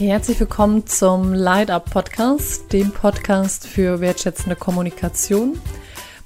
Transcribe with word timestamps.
Herzlich 0.00 0.40
willkommen 0.40 0.86
zum 0.86 1.34
Light 1.34 1.70
Up 1.70 1.90
Podcast, 1.90 2.72
dem 2.72 2.90
Podcast 2.90 3.66
für 3.66 4.00
wertschätzende 4.00 4.56
Kommunikation. 4.56 5.60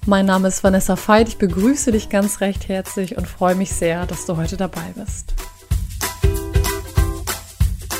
Mein 0.06 0.26
Name 0.26 0.46
ist 0.46 0.62
Vanessa 0.62 0.96
Veit. 0.96 1.26
Ich 1.26 1.38
begrüße 1.38 1.90
dich 1.90 2.08
ganz 2.08 2.40
recht 2.40 2.68
herzlich 2.68 3.18
und 3.18 3.26
freue 3.26 3.56
mich 3.56 3.72
sehr, 3.72 4.06
dass 4.06 4.26
du 4.26 4.36
heute 4.36 4.56
dabei 4.56 4.94
bist. 4.94 5.34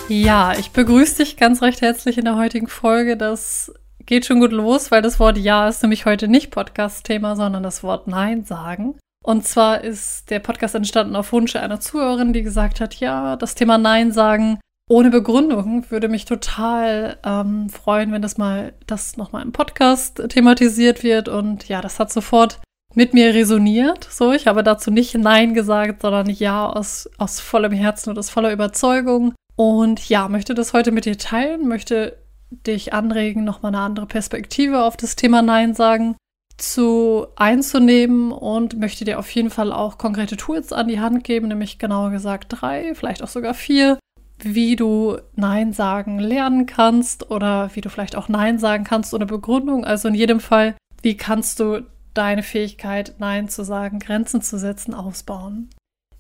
Ja, 0.09 0.53
ich 0.57 0.71
begrüße 0.71 1.25
dich 1.25 1.37
ganz 1.37 1.61
recht 1.61 1.81
herzlich 1.81 2.19
in 2.19 2.25
der 2.25 2.37
heutigen 2.37 2.69
Folge. 2.69 3.17
Das 3.17 3.75
geht 3.99 4.27
schon 4.27 4.39
gut 4.39 4.53
los, 4.53 4.93
weil 4.93 5.03
das 5.03 5.19
Wort 5.19 5.39
Ja 5.39 5.67
ist 5.67 5.83
nämlich 5.83 6.07
heute 6.07 6.29
nicht 6.29 6.53
Podcast-Thema, 6.53 7.35
sondern 7.35 7.65
das 7.65 7.83
Wort 7.83 8.07
Nein 8.07 8.45
sagen. 8.45 8.97
Und 9.25 9.45
zwar 9.45 9.83
ist 9.83 10.31
der 10.31 10.39
Podcast 10.39 10.77
entstanden 10.77 11.17
auf 11.17 11.33
Wunsch 11.33 11.57
einer 11.57 11.81
Zuhörerin, 11.81 12.33
die 12.33 12.45
gesagt 12.45 12.81
hat, 12.81 12.95
ja, 12.95 13.35
das 13.35 13.57
Thema 13.57 13.77
Nein 13.77 14.13
sagen 14.13 14.61
ohne 14.89 15.11
Begründung 15.11 15.91
würde 15.91 16.09
mich 16.09 16.25
total 16.25 17.17
ähm, 17.25 17.71
freuen, 17.71 18.13
wenn 18.13 18.23
das 18.23 18.37
mal, 18.37 18.75
das 18.87 19.17
nochmal 19.17 19.43
im 19.43 19.53
Podcast 19.53 20.23
thematisiert 20.29 21.03
wird. 21.03 21.29
Und 21.29 21.69
ja, 21.69 21.81
das 21.81 21.99
hat 21.99 22.13
sofort 22.13 22.61
mit 22.95 23.15
mir 23.15 23.35
resoniert. 23.35 24.05
So, 24.05 24.33
ich 24.33 24.47
habe 24.47 24.63
dazu 24.63 24.91
nicht 24.91 25.15
Nein 25.15 25.55
gesagt, 25.55 26.03
sondern 26.03 26.29
Ja 26.29 26.69
aus, 26.69 27.09
aus 27.19 27.41
vollem 27.41 27.73
Herzen 27.73 28.11
und 28.11 28.19
aus 28.19 28.31
voller 28.31 28.53
Überzeugung. 28.53 29.35
Und 29.57 30.09
ja, 30.09 30.29
möchte 30.29 30.55
das 30.55 30.73
heute 30.73 30.93
mit 30.93 31.05
dir 31.07 31.17
teilen, 31.17 31.67
möchte 31.67 32.19
dich 32.51 32.93
anregen, 32.93 33.45
nochmal 33.45 33.75
eine 33.75 33.83
andere 33.83 34.07
Perspektive 34.07 34.83
auf 34.83 34.97
das 34.97 35.17
Thema 35.17 35.43
Nein 35.43 35.75
sagen 35.75 36.17
zu 36.57 37.27
einzunehmen 37.35 38.31
und 38.31 38.79
möchte 38.79 39.05
dir 39.05 39.19
auf 39.19 39.29
jeden 39.31 39.51
Fall 39.51 39.73
auch 39.73 39.99
konkrete 39.99 40.37
Tools 40.37 40.73
an 40.73 40.87
die 40.87 41.01
Hand 41.01 41.25
geben, 41.25 41.49
nämlich 41.49 41.79
genauer 41.79 42.11
gesagt 42.11 42.47
drei, 42.49 42.95
vielleicht 42.95 43.23
auch 43.23 43.29
sogar 43.29 43.55
vier, 43.55 43.99
wie 44.45 44.77
du 44.77 45.19
Nein 45.35 45.73
sagen 45.73 46.19
lernen 46.19 46.67
kannst 46.67 47.31
oder 47.31 47.71
wie 47.75 47.81
du 47.81 47.89
vielleicht 47.89 48.17
auch 48.17 48.29
Nein 48.29 48.59
sagen 48.59 48.85
kannst 48.85 49.15
ohne 49.15 49.27
Begründung. 49.27 49.85
Also 49.85 50.09
in 50.09 50.15
jedem 50.15 50.41
Fall, 50.41 50.75
wie 51.03 51.17
kannst 51.17 51.61
du 51.61 51.83
deine 52.15 52.43
Fähigkeit, 52.43 53.15
Nein 53.19 53.49
zu 53.49 53.65
sagen, 53.65 53.99
Grenzen 53.99 54.41
zu 54.41 54.59
setzen, 54.59 54.95
ausbauen. 54.95 55.71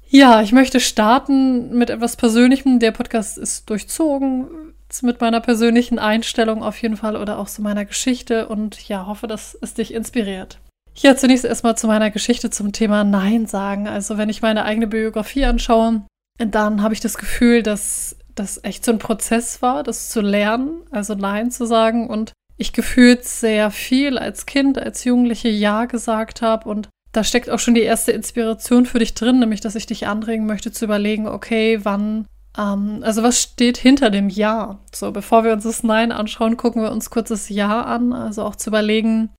Ja, 0.07 0.43
ich 0.43 0.53
möchte 0.53 0.81
starten 0.81 1.77
mit 1.77 1.91
etwas 1.91 2.17
Persönlichem. 2.17 2.79
Der 2.79 2.93
Podcast 2.93 3.39
ist 3.39 3.71
durchzogen 3.71 4.75
mit 5.03 5.21
meiner 5.21 5.41
persönlichen 5.41 5.99
Einstellung 5.99 6.63
auf 6.63 6.81
jeden 6.81 6.97
Fall 6.97 7.17
oder 7.17 7.39
auch 7.39 7.49
zu 7.49 7.63
meiner 7.63 7.85
Geschichte 7.85 8.49
und 8.49 8.89
ja, 8.89 9.07
hoffe, 9.07 9.27
dass 9.27 9.59
es 9.61 9.75
dich 9.75 9.93
inspiriert. 9.93 10.61
Hier 10.93 11.17
zunächst 11.17 11.45
erstmal 11.45 11.77
zu 11.77 11.89
meiner 11.89 12.13
Geschichte 12.13 12.51
zum 12.51 12.71
Thema 12.71 13.03
Nein 13.03 13.47
sagen. 13.47 13.89
Also 13.89 14.17
wenn 14.17 14.29
ich 14.29 14.43
meine 14.43 14.65
eigene 14.65 14.87
Biografie 14.87 15.47
anschaue, 15.47 16.03
dann 16.39 16.83
habe 16.83 16.95
ich 16.95 17.01
das 17.01 17.17
Gefühl, 17.17 17.63
dass 17.63 18.17
das 18.35 18.63
echt 18.65 18.85
so 18.85 18.93
ein 18.93 18.99
Prozess 18.99 19.63
war, 19.63 19.83
das 19.83 20.09
zu 20.09 20.21
lernen, 20.21 20.83
also 20.91 21.15
Nein 21.15 21.51
zu 21.51 21.67
sagen 21.67 22.09
und 22.09 22.33
ich 22.57 22.73
gefühlt 22.73 23.25
sehr 23.25 23.71
viel 23.71 24.19
als 24.19 24.47
Kind, 24.47 24.79
als 24.79 25.05
Jugendliche 25.05 25.49
Ja 25.49 25.87
gesagt 25.87 26.43
habe 26.43 26.69
und 26.69 26.89
da 27.13 27.23
steckt 27.23 27.49
auch 27.49 27.61
schon 27.61 27.75
die 27.75 27.83
erste 27.83 28.11
Inspiration 28.11 28.87
für 28.87 28.99
dich 28.99 29.15
drin, 29.15 29.39
nämlich 29.39 29.61
dass 29.61 29.77
ich 29.77 29.87
dich 29.87 30.07
anregen 30.09 30.47
möchte 30.47 30.73
zu 30.73 30.85
überlegen, 30.85 31.29
okay, 31.29 31.81
wann, 31.85 32.27
ähm, 32.59 33.01
also 33.03 33.23
was 33.23 33.41
steht 33.41 33.77
hinter 33.77 34.11
dem 34.11 34.29
Ja? 34.29 34.81
So, 34.93 35.13
bevor 35.13 35.45
wir 35.45 35.53
uns 35.53 35.63
das 35.63 35.85
Nein 35.85 36.11
anschauen, 36.11 36.57
gucken 36.57 36.83
wir 36.83 36.91
uns 36.91 37.11
kurz 37.11 37.29
das 37.29 37.49
Ja 37.49 37.83
an, 37.83 38.13
also 38.13 38.43
auch 38.43 38.57
zu 38.57 38.71
überlegen, 38.71 39.31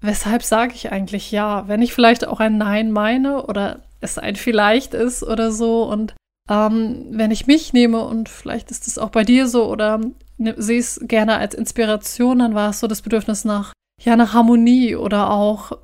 weshalb 0.00 0.44
sage 0.44 0.74
ich 0.74 0.92
eigentlich 0.92 1.32
Ja? 1.32 1.66
Wenn 1.66 1.82
ich 1.82 1.92
vielleicht 1.92 2.24
auch 2.24 2.38
ein 2.38 2.56
Nein 2.56 2.92
meine 2.92 3.46
oder 3.46 3.80
es 4.00 4.16
ein 4.18 4.36
vielleicht 4.36 4.94
ist 4.94 5.24
oder 5.24 5.50
so 5.50 5.82
und 5.90 6.14
ähm, 6.50 7.06
wenn 7.10 7.30
ich 7.30 7.46
mich 7.46 7.72
nehme 7.72 8.04
und 8.04 8.28
vielleicht 8.28 8.70
ist 8.70 8.86
es 8.86 8.98
auch 8.98 9.10
bei 9.10 9.24
dir 9.24 9.48
so 9.48 9.70
oder 9.70 10.00
ne, 10.36 10.54
sehe 10.56 10.78
es 10.78 11.00
gerne 11.02 11.38
als 11.38 11.54
Inspiration, 11.54 12.40
dann 12.40 12.54
war 12.54 12.70
es 12.70 12.80
so 12.80 12.86
das 12.86 13.02
Bedürfnis 13.02 13.44
nach, 13.44 13.72
ja, 14.00 14.16
nach 14.16 14.34
Harmonie 14.34 14.96
oder 14.96 15.30
auch 15.30 15.78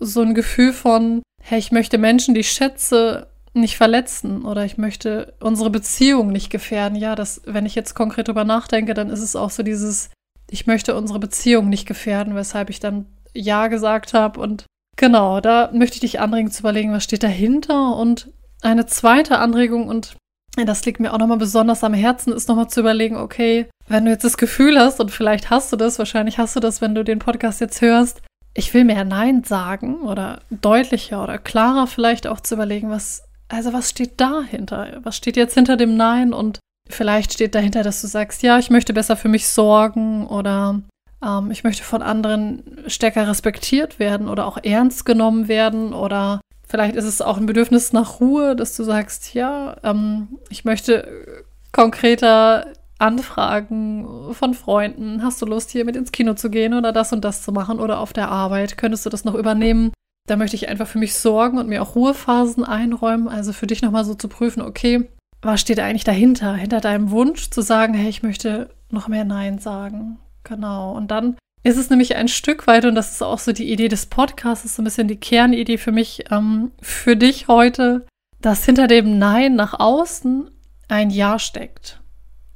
so 0.00 0.22
ein 0.22 0.34
Gefühl 0.34 0.72
von, 0.72 1.22
hey, 1.42 1.58
ich 1.58 1.72
möchte 1.72 1.98
Menschen, 1.98 2.34
die 2.34 2.40
ich 2.40 2.52
schätze, 2.52 3.28
nicht 3.54 3.76
verletzen 3.76 4.44
oder 4.44 4.64
ich 4.64 4.78
möchte 4.78 5.34
unsere 5.40 5.70
Beziehung 5.70 6.30
nicht 6.30 6.50
gefährden. 6.50 6.96
Ja, 6.96 7.16
das, 7.16 7.42
wenn 7.44 7.66
ich 7.66 7.74
jetzt 7.74 7.94
konkret 7.94 8.28
drüber 8.28 8.44
nachdenke, 8.44 8.94
dann 8.94 9.10
ist 9.10 9.22
es 9.22 9.36
auch 9.36 9.50
so 9.50 9.62
dieses, 9.62 10.10
ich 10.50 10.66
möchte 10.66 10.96
unsere 10.96 11.18
Beziehung 11.18 11.68
nicht 11.68 11.86
gefährden, 11.86 12.34
weshalb 12.34 12.70
ich 12.70 12.78
dann 12.80 13.06
Ja 13.34 13.68
gesagt 13.68 14.14
habe 14.14 14.40
und 14.40 14.66
genau, 14.96 15.40
da 15.40 15.70
möchte 15.72 15.96
ich 15.96 16.00
dich 16.00 16.20
anregen 16.20 16.50
zu 16.50 16.60
überlegen, 16.60 16.92
was 16.92 17.04
steht 17.04 17.22
dahinter 17.22 17.96
und 17.96 18.30
eine 18.62 18.86
zweite 18.86 19.38
Anregung 19.38 19.88
und 19.88 20.16
das 20.56 20.84
liegt 20.84 20.98
mir 21.00 21.12
auch 21.12 21.18
nochmal 21.18 21.38
besonders 21.38 21.84
am 21.84 21.94
Herzen, 21.94 22.32
ist 22.32 22.48
nochmal 22.48 22.68
zu 22.68 22.80
überlegen, 22.80 23.16
okay, 23.16 23.68
wenn 23.86 24.04
du 24.04 24.10
jetzt 24.10 24.24
das 24.24 24.36
Gefühl 24.36 24.78
hast, 24.78 25.00
und 25.00 25.10
vielleicht 25.10 25.50
hast 25.50 25.72
du 25.72 25.76
das, 25.76 25.98
wahrscheinlich 25.98 26.38
hast 26.38 26.56
du 26.56 26.60
das, 26.60 26.80
wenn 26.80 26.94
du 26.94 27.04
den 27.04 27.18
Podcast 27.20 27.60
jetzt 27.60 27.80
hörst, 27.80 28.22
ich 28.54 28.74
will 28.74 28.84
mehr 28.84 29.04
Nein 29.04 29.44
sagen 29.44 30.00
oder 30.02 30.40
deutlicher 30.50 31.22
oder 31.22 31.38
klarer 31.38 31.86
vielleicht 31.86 32.26
auch 32.26 32.40
zu 32.40 32.54
überlegen, 32.54 32.90
was, 32.90 33.22
also 33.48 33.72
was 33.72 33.90
steht 33.90 34.20
dahinter? 34.20 34.98
Was 35.04 35.16
steht 35.16 35.36
jetzt 35.36 35.54
hinter 35.54 35.76
dem 35.76 35.96
Nein? 35.96 36.32
Und 36.32 36.58
vielleicht 36.88 37.34
steht 37.34 37.54
dahinter, 37.54 37.82
dass 37.82 38.00
du 38.00 38.08
sagst, 38.08 38.42
ja, 38.42 38.58
ich 38.58 38.70
möchte 38.70 38.92
besser 38.92 39.16
für 39.16 39.28
mich 39.28 39.48
sorgen 39.48 40.26
oder 40.26 40.82
ähm, 41.24 41.50
ich 41.50 41.62
möchte 41.62 41.84
von 41.84 42.02
anderen 42.02 42.82
stärker 42.88 43.28
respektiert 43.28 43.98
werden 43.98 44.28
oder 44.28 44.46
auch 44.46 44.58
ernst 44.62 45.04
genommen 45.04 45.46
werden 45.46 45.92
oder 45.92 46.40
Vielleicht 46.68 46.96
ist 46.96 47.04
es 47.04 47.22
auch 47.22 47.38
ein 47.38 47.46
Bedürfnis 47.46 47.92
nach 47.92 48.20
Ruhe, 48.20 48.54
dass 48.54 48.76
du 48.76 48.84
sagst, 48.84 49.34
ja, 49.34 49.76
ähm, 49.82 50.38
ich 50.50 50.64
möchte 50.64 51.44
konkreter 51.72 52.66
Anfragen 52.98 54.34
von 54.34 54.54
Freunden. 54.54 55.22
Hast 55.22 55.40
du 55.40 55.46
Lust, 55.46 55.70
hier 55.70 55.84
mit 55.84 55.96
ins 55.96 56.12
Kino 56.12 56.34
zu 56.34 56.50
gehen 56.50 56.74
oder 56.74 56.92
das 56.92 57.12
und 57.12 57.24
das 57.24 57.42
zu 57.42 57.52
machen 57.52 57.78
oder 57.78 58.00
auf 58.00 58.12
der 58.12 58.28
Arbeit? 58.28 58.76
Könntest 58.76 59.06
du 59.06 59.10
das 59.10 59.24
noch 59.24 59.34
übernehmen? 59.34 59.92
Da 60.26 60.36
möchte 60.36 60.56
ich 60.56 60.68
einfach 60.68 60.86
für 60.86 60.98
mich 60.98 61.14
sorgen 61.14 61.58
und 61.58 61.68
mir 61.68 61.80
auch 61.80 61.94
Ruhephasen 61.94 62.64
einräumen. 62.64 63.28
Also 63.28 63.52
für 63.52 63.66
dich 63.66 63.80
nochmal 63.80 64.04
so 64.04 64.14
zu 64.14 64.28
prüfen, 64.28 64.60
okay, 64.60 65.08
was 65.40 65.60
steht 65.60 65.80
eigentlich 65.80 66.04
dahinter? 66.04 66.54
Hinter 66.54 66.80
deinem 66.80 67.10
Wunsch 67.10 67.50
zu 67.50 67.62
sagen, 67.62 67.94
hey, 67.94 68.10
ich 68.10 68.22
möchte 68.22 68.68
noch 68.90 69.08
mehr 69.08 69.24
Nein 69.24 69.58
sagen. 69.58 70.18
Genau. 70.42 70.92
Und 70.92 71.10
dann 71.10 71.37
ist 71.62 71.76
es 71.76 71.90
nämlich 71.90 72.16
ein 72.16 72.28
Stück 72.28 72.66
weit, 72.66 72.84
und 72.84 72.94
das 72.94 73.12
ist 73.12 73.22
auch 73.22 73.38
so 73.38 73.52
die 73.52 73.70
Idee 73.70 73.88
des 73.88 74.06
Podcasts, 74.06 74.76
so 74.76 74.82
ein 74.82 74.84
bisschen 74.84 75.08
die 75.08 75.16
Kernidee 75.16 75.78
für 75.78 75.92
mich, 75.92 76.24
ähm, 76.30 76.72
für 76.80 77.16
dich 77.16 77.48
heute, 77.48 78.06
dass 78.40 78.64
hinter 78.64 78.86
dem 78.86 79.18
Nein 79.18 79.56
nach 79.56 79.78
außen 79.78 80.50
ein 80.88 81.10
Ja 81.10 81.38
steckt. 81.38 82.00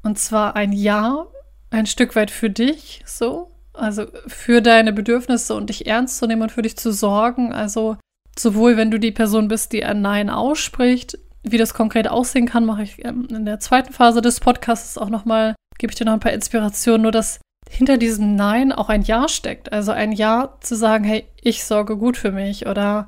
Und 0.03 0.19
zwar 0.19 0.57
ein 0.57 0.73
Ja, 0.73 1.27
ein 1.71 1.87
Stück 1.87 2.17
weit 2.17 2.31
für 2.31 2.51
dich, 2.51 3.03
so, 3.07 3.51
also 3.73 4.07
für 4.27 4.61
deine 4.61 4.93
Bedürfnisse 4.93 5.55
und 5.55 5.71
dich 5.71 5.87
ernst 5.87 6.19
zu 6.19 6.27
nehmen 6.27 6.43
und 6.43 6.53
für 6.53 6.63
dich 6.63 6.77
zu 6.77 6.93
sorgen. 6.93 7.53
Also 7.53 7.97
sowohl 8.39 8.77
wenn 8.77 8.91
du 8.91 8.99
die 8.99 9.13
Person 9.13 9.49
bist, 9.49 9.73
die 9.73 9.85
ein 9.85 10.03
Nein 10.03 10.31
ausspricht, 10.31 11.19
wie 11.43 11.59
das 11.59 11.75
konkret 11.75 12.09
aussehen 12.09 12.47
kann, 12.47 12.65
mache 12.65 12.83
ich 12.83 13.05
ähm, 13.05 13.27
in 13.31 13.45
der 13.45 13.61
zweiten 13.61 13.93
Phase 13.93 14.23
des 14.23 14.41
Podcasts 14.41 14.97
auch 14.97 15.09
nochmal, 15.09 15.55
gebe 15.79 15.91
ich 15.91 15.99
dir 15.99 16.05
noch 16.05 16.13
ein 16.13 16.21
paar 16.21 16.33
Inspirationen, 16.33 17.03
nur 17.03 17.13
dass 17.13 17.41
hinter 17.69 17.97
diesem 17.97 18.37
Nein 18.37 18.73
auch 18.73 18.89
ein 18.89 19.03
Ja 19.03 19.29
steckt. 19.29 19.73
Also 19.73 19.93
ein 19.93 20.13
Ja 20.13 20.57
zu 20.61 20.77
sagen, 20.77 21.05
hey, 21.05 21.27
ich 21.41 21.65
sorge 21.65 21.97
gut 21.97 22.17
für 22.17 22.33
mich 22.33 22.67
oder 22.67 23.07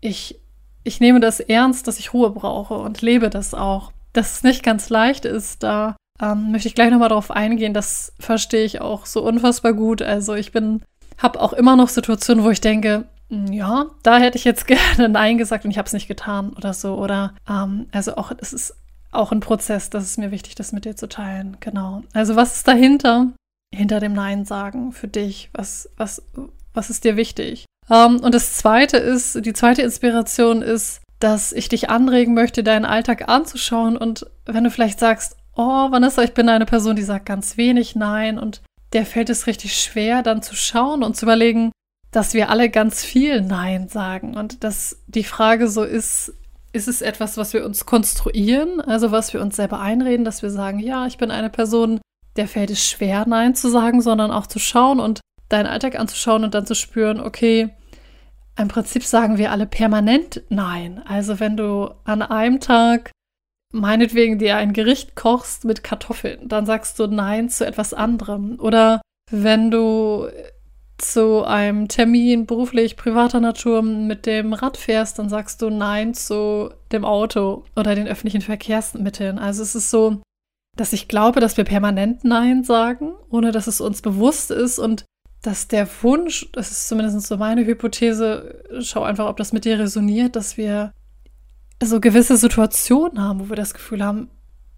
ich, 0.00 0.38
ich 0.84 1.00
nehme 1.00 1.20
das 1.20 1.40
ernst, 1.40 1.88
dass 1.88 1.98
ich 1.98 2.12
Ruhe 2.12 2.30
brauche 2.30 2.74
und 2.74 3.02
lebe 3.02 3.30
das 3.30 3.54
auch. 3.54 3.92
Dass 4.12 4.36
es 4.36 4.42
nicht 4.42 4.62
ganz 4.62 4.88
leicht 4.88 5.24
ist, 5.24 5.62
da 5.62 5.96
ähm, 6.20 6.52
möchte 6.52 6.68
ich 6.68 6.74
gleich 6.74 6.90
nochmal 6.90 7.08
darauf 7.08 7.30
eingehen. 7.30 7.74
Das 7.74 8.12
verstehe 8.18 8.64
ich 8.64 8.80
auch 8.80 9.06
so 9.06 9.22
unfassbar 9.22 9.72
gut. 9.72 10.02
Also 10.02 10.34
ich 10.34 10.52
bin, 10.52 10.82
habe 11.18 11.40
auch 11.40 11.52
immer 11.52 11.76
noch 11.76 11.88
Situationen, 11.88 12.44
wo 12.44 12.50
ich 12.50 12.60
denke, 12.60 13.04
hm, 13.28 13.52
ja, 13.52 13.86
da 14.02 14.18
hätte 14.18 14.38
ich 14.38 14.44
jetzt 14.44 14.66
gerne 14.68 15.08
Nein 15.08 15.38
gesagt 15.38 15.64
und 15.64 15.70
ich 15.70 15.78
habe 15.78 15.86
es 15.86 15.92
nicht 15.92 16.08
getan 16.08 16.52
oder 16.56 16.72
so. 16.72 16.94
Oder 16.94 17.34
ähm, 17.48 17.86
also 17.92 18.16
auch, 18.16 18.32
es 18.38 18.52
ist 18.52 18.74
auch 19.12 19.32
ein 19.32 19.40
Prozess, 19.40 19.90
das 19.90 20.04
ist 20.04 20.18
mir 20.18 20.30
wichtig, 20.30 20.54
das 20.54 20.72
mit 20.72 20.84
dir 20.84 20.96
zu 20.96 21.08
teilen. 21.08 21.56
Genau. 21.60 22.02
Also 22.12 22.36
was 22.36 22.56
ist 22.56 22.68
dahinter? 22.68 23.32
Hinter 23.74 24.00
dem 24.00 24.12
Nein 24.12 24.44
sagen 24.44 24.92
für 24.92 25.08
dich? 25.08 25.50
Was, 25.52 25.88
was, 25.96 26.22
was 26.74 26.90
ist 26.90 27.04
dir 27.04 27.16
wichtig? 27.16 27.66
Um, 27.88 28.16
ähm, 28.16 28.20
und 28.20 28.34
das 28.34 28.54
zweite 28.54 28.96
ist, 28.96 29.44
die 29.44 29.52
zweite 29.52 29.82
Inspiration 29.82 30.62
ist, 30.62 31.00
dass 31.20 31.52
ich 31.52 31.68
dich 31.68 31.88
anregen 31.88 32.34
möchte, 32.34 32.62
deinen 32.62 32.84
Alltag 32.84 33.28
anzuschauen 33.28 33.96
und 33.96 34.26
wenn 34.44 34.64
du 34.64 34.70
vielleicht 34.70 34.98
sagst, 34.98 35.36
oh, 35.54 35.90
Vanessa, 35.90 36.22
ich 36.22 36.34
bin 36.34 36.48
eine 36.48 36.66
Person, 36.66 36.96
die 36.96 37.02
sagt 37.02 37.26
ganz 37.26 37.56
wenig 37.56 37.96
Nein 37.96 38.38
und 38.38 38.62
der 38.92 39.06
fällt 39.06 39.30
es 39.30 39.46
richtig 39.46 39.80
schwer, 39.80 40.22
dann 40.22 40.42
zu 40.42 40.54
schauen 40.54 41.02
und 41.02 41.16
zu 41.16 41.24
überlegen, 41.24 41.72
dass 42.10 42.34
wir 42.34 42.50
alle 42.50 42.70
ganz 42.70 43.04
viel 43.04 43.40
Nein 43.40 43.88
sagen 43.88 44.36
und 44.36 44.62
dass 44.64 44.98
die 45.06 45.24
Frage 45.24 45.68
so 45.68 45.82
ist, 45.82 46.34
ist 46.72 46.88
es 46.88 47.02
etwas, 47.02 47.36
was 47.36 47.52
wir 47.52 47.64
uns 47.64 47.86
konstruieren, 47.86 48.80
also 48.80 49.10
was 49.10 49.32
wir 49.32 49.40
uns 49.40 49.56
selber 49.56 49.80
einreden, 49.80 50.24
dass 50.24 50.42
wir 50.42 50.50
sagen, 50.50 50.78
ja, 50.78 51.06
ich 51.06 51.18
bin 51.18 51.30
eine 51.30 51.50
Person, 51.50 52.00
der 52.36 52.48
fällt 52.48 52.70
es 52.70 52.86
schwer, 52.86 53.24
Nein 53.26 53.54
zu 53.54 53.68
sagen, 53.68 54.00
sondern 54.02 54.30
auch 54.30 54.46
zu 54.46 54.58
schauen 54.58 55.00
und 55.00 55.20
deinen 55.48 55.66
Alltag 55.66 55.98
anzuschauen 55.98 56.44
und 56.44 56.54
dann 56.54 56.66
zu 56.66 56.74
spüren, 56.74 57.20
okay, 57.20 57.70
im 58.58 58.68
Prinzip 58.68 59.04
sagen 59.04 59.38
wir 59.38 59.50
alle 59.50 59.66
permanent 59.66 60.42
Nein. 60.48 61.02
Also 61.06 61.40
wenn 61.40 61.56
du 61.56 61.90
an 62.04 62.22
einem 62.22 62.60
Tag 62.60 63.10
meinetwegen 63.72 64.38
dir 64.38 64.56
ein 64.56 64.72
Gericht 64.72 65.14
kochst 65.14 65.64
mit 65.64 65.84
Kartoffeln, 65.84 66.48
dann 66.48 66.66
sagst 66.66 66.98
du 66.98 67.06
Nein 67.06 67.50
zu 67.50 67.66
etwas 67.66 67.92
anderem. 67.92 68.58
Oder 68.58 69.02
wenn 69.30 69.70
du 69.70 70.28
zu 70.98 71.44
einem 71.44 71.88
Termin 71.88 72.46
beruflich 72.46 72.96
privater 72.96 73.40
Natur 73.40 73.82
mit 73.82 74.24
dem 74.24 74.54
Rad 74.54 74.78
fährst, 74.78 75.18
dann 75.18 75.28
sagst 75.28 75.60
du 75.60 75.68
Nein 75.68 76.14
zu 76.14 76.70
dem 76.92 77.04
Auto 77.04 77.64
oder 77.76 77.94
den 77.94 78.08
öffentlichen 78.08 78.40
Verkehrsmitteln. 78.40 79.38
Also 79.38 79.62
es 79.62 79.74
ist 79.74 79.90
so, 79.90 80.22
dass 80.76 80.92
ich 80.92 81.08
glaube, 81.08 81.40
dass 81.40 81.56
wir 81.56 81.64
permanent 81.64 82.24
Nein 82.24 82.62
sagen, 82.64 83.12
ohne 83.30 83.50
dass 83.52 83.66
es 83.66 83.80
uns 83.80 84.02
bewusst 84.02 84.50
ist 84.50 84.78
und 84.78 85.04
dass 85.42 85.68
der 85.68 85.88
Wunsch, 86.02 86.48
das 86.52 86.70
ist 86.70 86.88
zumindest 86.88 87.26
so 87.26 87.36
meine 87.36 87.64
Hypothese, 87.64 88.64
schau 88.80 89.02
einfach, 89.02 89.28
ob 89.28 89.36
das 89.36 89.52
mit 89.52 89.64
dir 89.64 89.78
resoniert, 89.78 90.36
dass 90.36 90.56
wir 90.56 90.92
so 91.82 92.00
gewisse 92.00 92.36
Situationen 92.36 93.22
haben, 93.22 93.40
wo 93.40 93.48
wir 93.48 93.56
das 93.56 93.74
Gefühl 93.74 94.04
haben, 94.04 94.30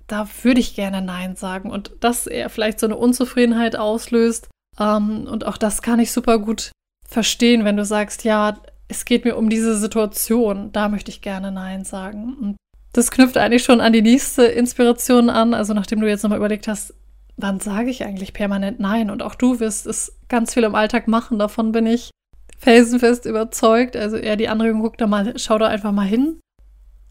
da 0.06 0.28
würde 0.42 0.60
ich 0.60 0.74
gerne 0.74 1.02
Nein 1.02 1.36
sagen 1.36 1.70
und 1.70 1.92
das 2.00 2.26
eher 2.26 2.50
vielleicht 2.50 2.80
so 2.80 2.86
eine 2.86 2.96
Unzufriedenheit 2.96 3.76
auslöst. 3.76 4.48
Ähm, 4.78 5.26
und 5.30 5.46
auch 5.46 5.58
das 5.58 5.82
kann 5.82 6.00
ich 6.00 6.12
super 6.12 6.38
gut 6.38 6.72
verstehen, 7.06 7.64
wenn 7.64 7.76
du 7.76 7.84
sagst, 7.84 8.24
ja, 8.24 8.58
es 8.88 9.04
geht 9.04 9.24
mir 9.24 9.36
um 9.36 9.50
diese 9.50 9.76
Situation, 9.76 10.72
da 10.72 10.88
möchte 10.88 11.10
ich 11.10 11.20
gerne 11.20 11.52
Nein 11.52 11.84
sagen. 11.84 12.36
Und 12.40 12.56
das 12.93 13.11
knüpft 13.11 13.37
eigentlich 13.37 13.64
schon 13.64 13.81
an 13.81 13.93
die 13.93 14.02
nächste 14.02 14.44
Inspiration 14.44 15.31
an. 15.31 15.55
Also 15.55 15.75
nachdem 15.75 16.00
du 16.00 16.08
jetzt 16.08 16.23
nochmal 16.23 16.38
überlegt 16.38 16.69
hast, 16.69 16.94
wann 17.37 17.61
sage 17.61 17.90
ich 17.90 18.05
eigentlich 18.05 18.32
permanent 18.32 18.81
Nein? 18.81 19.11
Und 19.11 19.23
auch 19.23 19.35
du 19.35 19.61
wirst 19.61 19.87
es 19.87 20.17
ganz 20.29 20.55
viel 20.55 20.64
im 20.64 20.75
Alltag 20.75 21.08
machen. 21.08 21.38
Davon 21.38 21.73
bin 21.73 21.87
ich 21.87 22.11
felsenfest 22.58 23.26
überzeugt. 23.26 23.96
Also 23.96 24.17
eher 24.17 24.37
die 24.37 24.49
Anregung, 24.49 24.82
guck 24.82 24.99
da 24.99 25.06
mal, 25.06 25.38
schau 25.38 25.58
da 25.58 25.69
einfach 25.69 25.93
mal 25.93 26.06
hin. 26.06 26.40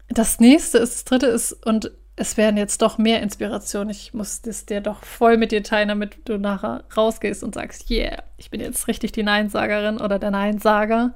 Das 0.08 0.40
nächste 0.40 0.78
ist, 0.78 0.94
das 0.94 1.04
dritte 1.04 1.26
ist, 1.26 1.52
und 1.66 1.90
es 2.16 2.36
werden 2.36 2.56
jetzt 2.56 2.82
doch 2.82 2.98
mehr 2.98 3.22
Inspirationen. 3.22 3.90
Ich 3.90 4.12
muss 4.12 4.42
das 4.42 4.66
dir 4.66 4.80
doch 4.80 5.04
voll 5.04 5.36
mit 5.36 5.52
dir 5.52 5.62
teilen, 5.62 5.88
damit 5.88 6.16
du 6.24 6.38
nachher 6.38 6.84
rausgehst 6.96 7.44
und 7.44 7.54
sagst, 7.54 7.90
yeah, 7.90 8.22
ich 8.36 8.50
bin 8.50 8.60
jetzt 8.60 8.88
richtig 8.88 9.12
die 9.12 9.22
Neinsagerin 9.22 9.98
oder 10.00 10.18
der 10.18 10.30
Neinsager. 10.30 11.14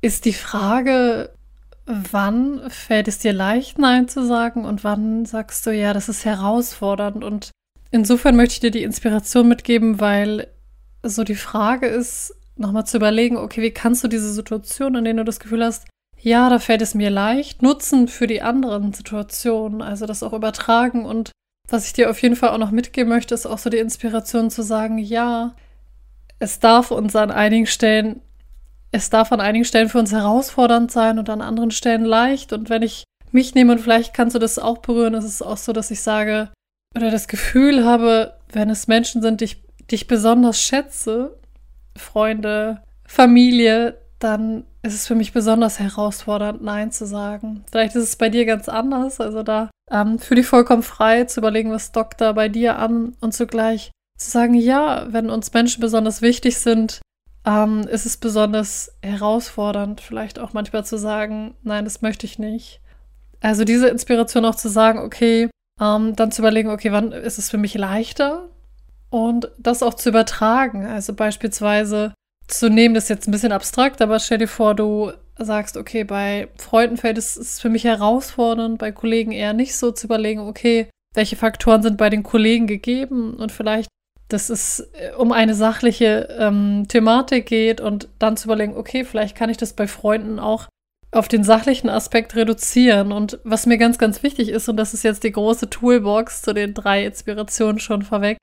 Ist 0.00 0.26
die 0.26 0.32
Frage, 0.32 1.30
wann 1.86 2.70
fällt 2.70 3.08
es 3.08 3.18
dir 3.18 3.32
leicht, 3.32 3.78
Nein 3.78 4.08
zu 4.08 4.24
sagen 4.26 4.64
und 4.64 4.84
wann 4.84 5.26
sagst 5.26 5.66
du, 5.66 5.70
ja, 5.70 5.92
das 5.92 6.08
ist 6.08 6.24
herausfordernd. 6.24 7.22
Und 7.22 7.50
insofern 7.90 8.36
möchte 8.36 8.54
ich 8.54 8.60
dir 8.60 8.70
die 8.70 8.82
Inspiration 8.82 9.48
mitgeben, 9.48 10.00
weil 10.00 10.48
so 11.02 11.24
die 11.24 11.34
Frage 11.34 11.86
ist, 11.86 12.34
nochmal 12.56 12.86
zu 12.86 12.96
überlegen, 12.96 13.36
okay, 13.36 13.60
wie 13.62 13.70
kannst 13.70 14.02
du 14.04 14.08
diese 14.08 14.32
Situation, 14.32 14.94
in 14.94 15.04
denen 15.04 15.18
du 15.18 15.24
das 15.24 15.40
Gefühl 15.40 15.64
hast, 15.64 15.86
ja, 16.18 16.48
da 16.48 16.58
fällt 16.58 16.80
es 16.80 16.94
mir 16.94 17.10
leicht, 17.10 17.60
nutzen 17.60 18.08
für 18.08 18.26
die 18.26 18.40
anderen 18.40 18.94
Situationen, 18.94 19.82
also 19.82 20.06
das 20.06 20.22
auch 20.22 20.32
übertragen. 20.32 21.04
Und 21.04 21.32
was 21.68 21.86
ich 21.86 21.92
dir 21.92 22.08
auf 22.08 22.22
jeden 22.22 22.36
Fall 22.36 22.50
auch 22.50 22.58
noch 22.58 22.70
mitgeben 22.70 23.10
möchte, 23.10 23.34
ist 23.34 23.44
auch 23.44 23.58
so 23.58 23.68
die 23.68 23.78
Inspiration 23.78 24.50
zu 24.50 24.62
sagen, 24.62 24.96
ja, 24.96 25.54
es 26.38 26.60
darf 26.60 26.90
uns 26.90 27.14
an 27.14 27.30
einigen 27.30 27.66
Stellen, 27.66 28.22
es 28.94 29.10
darf 29.10 29.32
an 29.32 29.40
einigen 29.40 29.64
Stellen 29.64 29.88
für 29.88 29.98
uns 29.98 30.12
herausfordernd 30.12 30.90
sein 30.90 31.18
und 31.18 31.28
an 31.28 31.40
anderen 31.40 31.72
Stellen 31.72 32.04
leicht. 32.04 32.52
Und 32.52 32.70
wenn 32.70 32.82
ich 32.82 33.02
mich 33.32 33.54
nehme 33.54 33.72
und 33.72 33.80
vielleicht 33.80 34.14
kannst 34.14 34.36
du 34.36 34.38
das 34.38 34.58
auch 34.60 34.78
berühren, 34.78 35.14
ist 35.14 35.24
es 35.24 35.42
auch 35.42 35.56
so, 35.56 35.72
dass 35.72 35.90
ich 35.90 36.00
sage 36.00 36.50
oder 36.94 37.10
das 37.10 37.26
Gefühl 37.26 37.84
habe, 37.84 38.34
wenn 38.52 38.70
es 38.70 38.86
Menschen 38.86 39.20
sind, 39.20 39.40
die 39.40 39.46
ich, 39.46 39.64
die 39.90 39.96
ich 39.96 40.06
besonders 40.06 40.60
schätze, 40.60 41.36
Freunde, 41.96 42.82
Familie, 43.04 43.98
dann 44.20 44.62
ist 44.82 44.94
es 44.94 45.08
für 45.08 45.16
mich 45.16 45.32
besonders 45.32 45.80
herausfordernd, 45.80 46.62
Nein 46.62 46.92
zu 46.92 47.04
sagen. 47.04 47.64
Vielleicht 47.72 47.96
ist 47.96 48.04
es 48.04 48.16
bei 48.16 48.28
dir 48.28 48.44
ganz 48.44 48.68
anders. 48.68 49.20
Also 49.20 49.42
da 49.42 49.70
ähm, 49.90 50.20
fühle 50.20 50.42
ich 50.42 50.46
vollkommen 50.46 50.84
frei 50.84 51.24
zu 51.24 51.40
überlegen, 51.40 51.72
was 51.72 51.90
dockt 51.90 52.20
da 52.20 52.30
bei 52.30 52.48
dir 52.48 52.78
an 52.78 53.16
und 53.20 53.34
zugleich 53.34 53.90
zu 54.16 54.30
sagen, 54.30 54.54
ja, 54.54 55.08
wenn 55.12 55.30
uns 55.30 55.52
Menschen 55.52 55.80
besonders 55.80 56.22
wichtig 56.22 56.58
sind, 56.58 57.00
ähm, 57.46 57.80
ist 57.82 58.06
es 58.06 58.16
besonders 58.16 58.92
herausfordernd, 59.02 60.00
vielleicht 60.00 60.38
auch 60.38 60.52
manchmal 60.52 60.84
zu 60.84 60.96
sagen, 60.96 61.54
nein, 61.62 61.84
das 61.84 62.02
möchte 62.02 62.26
ich 62.26 62.38
nicht. 62.38 62.80
Also 63.40 63.64
diese 63.64 63.88
Inspiration 63.88 64.44
auch 64.44 64.54
zu 64.54 64.68
sagen, 64.68 64.98
okay, 64.98 65.50
ähm, 65.80 66.16
dann 66.16 66.32
zu 66.32 66.42
überlegen, 66.42 66.70
okay, 66.70 66.92
wann 66.92 67.12
ist 67.12 67.38
es 67.38 67.50
für 67.50 67.58
mich 67.58 67.74
leichter? 67.74 68.48
Und 69.10 69.50
das 69.58 69.82
auch 69.82 69.94
zu 69.94 70.08
übertragen. 70.08 70.86
Also 70.86 71.12
beispielsweise 71.12 72.14
zu 72.48 72.68
nehmen, 72.70 72.94
das 72.94 73.04
ist 73.04 73.10
jetzt 73.10 73.28
ein 73.28 73.32
bisschen 73.32 73.52
abstrakt, 73.52 74.02
aber 74.02 74.18
stell 74.18 74.38
dir 74.38 74.48
vor, 74.48 74.74
du 74.74 75.12
sagst, 75.38 75.76
okay, 75.76 76.04
bei 76.04 76.48
Freunden 76.56 76.96
fällt 76.96 77.18
es 77.18 77.36
ist 77.36 77.60
für 77.60 77.68
mich 77.68 77.84
herausfordernd, 77.84 78.78
bei 78.78 78.92
Kollegen 78.92 79.32
eher 79.32 79.52
nicht 79.52 79.76
so 79.76 79.90
zu 79.92 80.06
überlegen, 80.06 80.40
okay, 80.40 80.88
welche 81.14 81.36
Faktoren 81.36 81.82
sind 81.82 81.96
bei 81.96 82.10
den 82.10 82.22
Kollegen 82.22 82.66
gegeben 82.66 83.34
und 83.34 83.52
vielleicht, 83.52 83.88
dass 84.34 84.50
es 84.50 84.80
äh, 84.92 85.12
um 85.16 85.32
eine 85.32 85.54
sachliche 85.54 86.28
ähm, 86.38 86.84
Thematik 86.88 87.46
geht 87.46 87.80
und 87.80 88.08
dann 88.18 88.36
zu 88.36 88.48
überlegen, 88.48 88.76
okay, 88.76 89.04
vielleicht 89.04 89.36
kann 89.36 89.48
ich 89.48 89.56
das 89.56 89.72
bei 89.72 89.86
Freunden 89.86 90.38
auch 90.38 90.66
auf 91.12 91.28
den 91.28 91.44
sachlichen 91.44 91.88
Aspekt 91.88 92.34
reduzieren. 92.34 93.12
Und 93.12 93.38
was 93.44 93.66
mir 93.66 93.78
ganz, 93.78 93.98
ganz 93.98 94.22
wichtig 94.22 94.48
ist, 94.48 94.68
und 94.68 94.76
das 94.76 94.92
ist 94.92 95.04
jetzt 95.04 95.22
die 95.22 95.32
große 95.32 95.70
Toolbox 95.70 96.42
zu 96.42 96.52
den 96.52 96.74
drei 96.74 97.06
Inspirationen 97.06 97.78
schon 97.78 98.02
vorweg, 98.02 98.36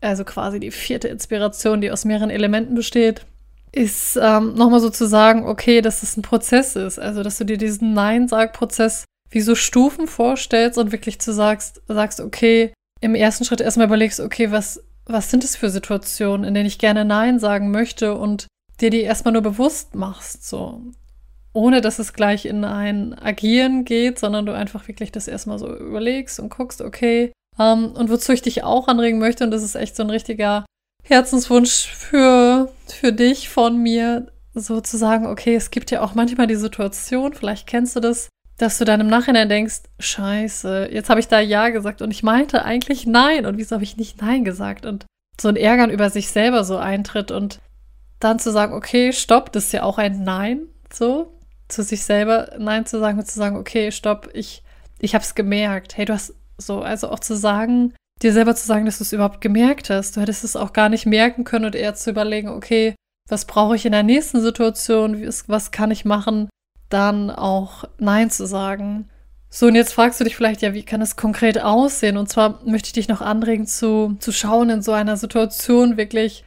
also 0.00 0.24
quasi 0.24 0.60
die 0.60 0.72
vierte 0.72 1.08
Inspiration, 1.08 1.80
die 1.80 1.90
aus 1.90 2.04
mehreren 2.04 2.30
Elementen 2.30 2.74
besteht, 2.74 3.24
ist 3.72 4.18
ähm, 4.20 4.54
nochmal 4.54 4.80
so 4.80 4.90
zu 4.90 5.06
sagen, 5.06 5.46
okay, 5.46 5.80
dass 5.80 6.00
das 6.00 6.16
ein 6.16 6.22
Prozess 6.22 6.76
ist. 6.76 6.98
Also, 6.98 7.22
dass 7.22 7.38
du 7.38 7.44
dir 7.44 7.58
diesen 7.58 7.94
Nein-Sag-Prozess 7.94 9.04
wie 9.30 9.40
so 9.40 9.54
Stufen 9.54 10.06
vorstellst 10.06 10.78
und 10.78 10.92
wirklich 10.92 11.20
zu 11.20 11.32
sagst, 11.32 11.82
sagst, 11.86 12.20
okay, 12.20 12.72
im 13.00 13.14
ersten 13.14 13.44
Schritt 13.44 13.60
erstmal 13.60 13.86
überlegst, 13.86 14.20
okay, 14.20 14.50
was, 14.50 14.82
was 15.06 15.30
sind 15.30 15.44
es 15.44 15.56
für 15.56 15.70
Situationen, 15.70 16.44
in 16.44 16.54
denen 16.54 16.66
ich 16.66 16.78
gerne 16.78 17.04
Nein 17.04 17.38
sagen 17.38 17.70
möchte 17.70 18.14
und 18.14 18.46
dir 18.80 18.90
die 18.90 19.02
erstmal 19.02 19.32
nur 19.32 19.42
bewusst 19.42 19.94
machst, 19.94 20.46
so. 20.46 20.82
Ohne 21.52 21.80
dass 21.80 21.98
es 21.98 22.12
gleich 22.12 22.44
in 22.44 22.64
ein 22.64 23.18
Agieren 23.18 23.84
geht, 23.84 24.18
sondern 24.18 24.44
du 24.44 24.52
einfach 24.52 24.88
wirklich 24.88 25.10
das 25.10 25.26
erstmal 25.26 25.58
so 25.58 25.74
überlegst 25.74 26.38
und 26.38 26.50
guckst, 26.50 26.82
okay, 26.82 27.32
ähm, 27.58 27.92
und 27.92 28.10
wozu 28.10 28.32
ich 28.32 28.42
dich 28.42 28.64
auch 28.64 28.88
anregen 28.88 29.18
möchte, 29.18 29.44
und 29.44 29.50
das 29.50 29.62
ist 29.62 29.74
echt 29.74 29.96
so 29.96 30.02
ein 30.02 30.10
richtiger 30.10 30.66
Herzenswunsch 31.02 31.86
für, 31.86 32.70
für 32.86 33.12
dich 33.12 33.48
von 33.48 33.78
mir, 33.78 34.26
so 34.54 34.80
zu 34.80 34.96
sagen, 34.96 35.26
okay, 35.26 35.54
es 35.54 35.70
gibt 35.70 35.90
ja 35.90 36.02
auch 36.02 36.14
manchmal 36.14 36.46
die 36.46 36.56
Situation, 36.56 37.32
vielleicht 37.32 37.66
kennst 37.66 37.96
du 37.96 38.00
das, 38.00 38.28
dass 38.58 38.78
du 38.78 38.84
dann 38.84 39.00
im 39.00 39.08
Nachhinein 39.08 39.48
denkst, 39.48 39.82
scheiße, 39.98 40.88
jetzt 40.90 41.10
habe 41.10 41.20
ich 41.20 41.28
da 41.28 41.40
Ja 41.40 41.68
gesagt 41.68 42.00
und 42.00 42.10
ich 42.10 42.22
meinte 42.22 42.64
eigentlich 42.64 43.06
Nein 43.06 43.44
und 43.46 43.58
wieso 43.58 43.74
habe 43.74 43.84
ich 43.84 43.96
nicht 43.96 44.22
Nein 44.22 44.44
gesagt? 44.44 44.86
Und 44.86 45.04
so 45.40 45.48
ein 45.48 45.56
Ärgern 45.56 45.90
über 45.90 46.08
sich 46.08 46.30
selber 46.30 46.64
so 46.64 46.78
eintritt 46.78 47.30
und 47.30 47.60
dann 48.18 48.38
zu 48.38 48.50
sagen, 48.50 48.72
okay, 48.72 49.12
stopp, 49.12 49.52
das 49.52 49.64
ist 49.64 49.72
ja 49.72 49.82
auch 49.82 49.98
ein 49.98 50.24
Nein, 50.24 50.62
so, 50.92 51.38
zu 51.68 51.82
sich 51.82 52.02
selber 52.04 52.50
Nein 52.58 52.86
zu 52.86 52.98
sagen 52.98 53.18
und 53.18 53.26
zu 53.26 53.38
sagen, 53.38 53.56
okay, 53.56 53.92
stopp, 53.92 54.30
ich, 54.32 54.62
ich 54.98 55.14
habe 55.14 55.22
es 55.22 55.34
gemerkt, 55.34 55.96
hey, 55.98 56.06
du 56.06 56.14
hast 56.14 56.34
so, 56.56 56.80
also 56.80 57.10
auch 57.10 57.20
zu 57.20 57.36
sagen, 57.36 57.92
dir 58.22 58.32
selber 58.32 58.54
zu 58.54 58.66
sagen, 58.66 58.86
dass 58.86 58.98
du 58.98 59.04
es 59.04 59.12
überhaupt 59.12 59.42
gemerkt 59.42 59.90
hast. 59.90 60.16
Du 60.16 60.22
hättest 60.22 60.44
es 60.44 60.56
auch 60.56 60.72
gar 60.72 60.88
nicht 60.88 61.04
merken 61.04 61.44
können 61.44 61.66
und 61.66 61.74
eher 61.74 61.94
zu 61.94 62.10
überlegen, 62.10 62.48
okay, 62.48 62.94
was 63.28 63.44
brauche 63.44 63.76
ich 63.76 63.84
in 63.84 63.92
der 63.92 64.02
nächsten 64.02 64.40
Situation, 64.40 65.26
was 65.48 65.70
kann 65.70 65.90
ich 65.90 66.06
machen, 66.06 66.48
dann 66.88 67.30
auch 67.30 67.84
Nein 67.98 68.30
zu 68.30 68.46
sagen. 68.46 69.08
So, 69.48 69.66
und 69.66 69.74
jetzt 69.74 69.94
fragst 69.94 70.20
du 70.20 70.24
dich 70.24 70.36
vielleicht, 70.36 70.62
ja, 70.62 70.74
wie 70.74 70.82
kann 70.82 71.00
es 71.00 71.16
konkret 71.16 71.60
aussehen? 71.60 72.16
Und 72.16 72.28
zwar 72.28 72.60
möchte 72.64 72.88
ich 72.88 72.92
dich 72.92 73.08
noch 73.08 73.20
anregen, 73.20 73.66
zu, 73.66 74.16
zu 74.20 74.32
schauen, 74.32 74.70
in 74.70 74.82
so 74.82 74.92
einer 74.92 75.16
Situation 75.16 75.96
wirklich 75.96 76.44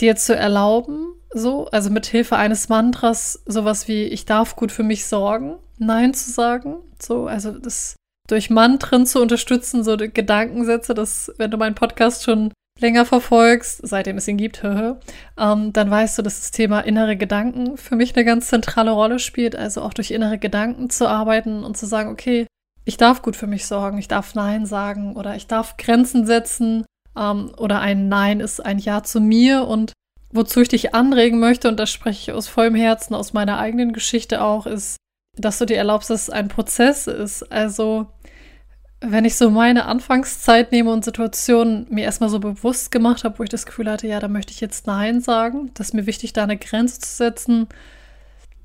dir 0.00 0.16
zu 0.16 0.34
erlauben, 0.36 1.14
so, 1.32 1.66
also 1.68 1.90
mit 1.90 2.06
Hilfe 2.06 2.36
eines 2.36 2.68
Mantras, 2.68 3.42
sowas 3.46 3.88
wie, 3.88 4.04
ich 4.04 4.24
darf 4.24 4.56
gut 4.56 4.72
für 4.72 4.82
mich 4.82 5.06
sorgen, 5.06 5.56
Nein 5.78 6.14
zu 6.14 6.30
sagen. 6.30 6.76
So, 7.00 7.26
also 7.26 7.52
das 7.52 7.96
durch 8.26 8.50
Mantren 8.50 9.06
zu 9.06 9.20
unterstützen, 9.20 9.84
so 9.84 9.96
Gedankensätze, 9.96 10.94
dass 10.94 11.32
wenn 11.38 11.50
du 11.50 11.58
meinen 11.58 11.74
Podcast 11.74 12.24
schon 12.24 12.52
länger 12.78 13.06
verfolgst, 13.06 13.80
seitdem 13.82 14.18
es 14.18 14.28
ihn 14.28 14.36
gibt, 14.36 14.62
ähm, 15.38 15.72
dann 15.72 15.90
weißt 15.90 16.18
du, 16.18 16.22
dass 16.22 16.40
das 16.40 16.50
Thema 16.50 16.80
innere 16.80 17.16
Gedanken 17.16 17.76
für 17.76 17.96
mich 17.96 18.14
eine 18.14 18.24
ganz 18.24 18.48
zentrale 18.48 18.90
Rolle 18.90 19.18
spielt. 19.18 19.56
Also 19.56 19.82
auch 19.82 19.94
durch 19.94 20.10
innere 20.10 20.38
Gedanken 20.38 20.90
zu 20.90 21.08
arbeiten 21.08 21.64
und 21.64 21.76
zu 21.76 21.86
sagen, 21.86 22.10
okay, 22.10 22.46
ich 22.84 22.96
darf 22.96 23.22
gut 23.22 23.36
für 23.36 23.46
mich 23.46 23.66
sorgen, 23.66 23.98
ich 23.98 24.08
darf 24.08 24.34
Nein 24.34 24.64
sagen 24.66 25.16
oder 25.16 25.34
ich 25.34 25.46
darf 25.46 25.76
Grenzen 25.76 26.26
setzen 26.26 26.84
ähm, 27.16 27.52
oder 27.56 27.80
ein 27.80 28.08
Nein 28.08 28.40
ist 28.40 28.64
ein 28.64 28.78
Ja 28.78 29.02
zu 29.02 29.20
mir 29.20 29.66
und 29.66 29.92
wozu 30.30 30.60
ich 30.60 30.68
dich 30.68 30.94
anregen 30.94 31.38
möchte, 31.38 31.68
und 31.68 31.80
das 31.80 31.90
spreche 31.90 32.30
ich 32.30 32.36
aus 32.36 32.48
vollem 32.48 32.74
Herzen, 32.74 33.14
aus 33.14 33.32
meiner 33.32 33.58
eigenen 33.58 33.92
Geschichte 33.92 34.42
auch, 34.42 34.66
ist, 34.66 34.96
dass 35.36 35.58
du 35.58 35.66
dir 35.66 35.76
erlaubst, 35.76 36.10
dass 36.10 36.22
es 36.22 36.30
ein 36.30 36.48
Prozess 36.48 37.06
ist. 37.06 37.50
Also 37.50 38.06
wenn 39.00 39.24
ich 39.24 39.36
so 39.36 39.50
meine 39.50 39.86
Anfangszeit 39.86 40.72
nehme 40.72 40.90
und 40.90 41.04
Situationen 41.04 41.86
mir 41.90 42.04
erstmal 42.04 42.30
so 42.30 42.40
bewusst 42.40 42.90
gemacht 42.90 43.24
habe, 43.24 43.38
wo 43.38 43.42
ich 43.42 43.50
das 43.50 43.66
Gefühl 43.66 43.90
hatte, 43.90 44.06
ja, 44.06 44.20
da 44.20 44.28
möchte 44.28 44.52
ich 44.52 44.60
jetzt 44.60 44.86
Nein 44.86 45.20
sagen, 45.20 45.70
dass 45.74 45.92
mir 45.92 46.06
wichtig, 46.06 46.32
da 46.32 46.44
eine 46.44 46.56
Grenze 46.56 47.00
zu 47.00 47.14
setzen, 47.14 47.68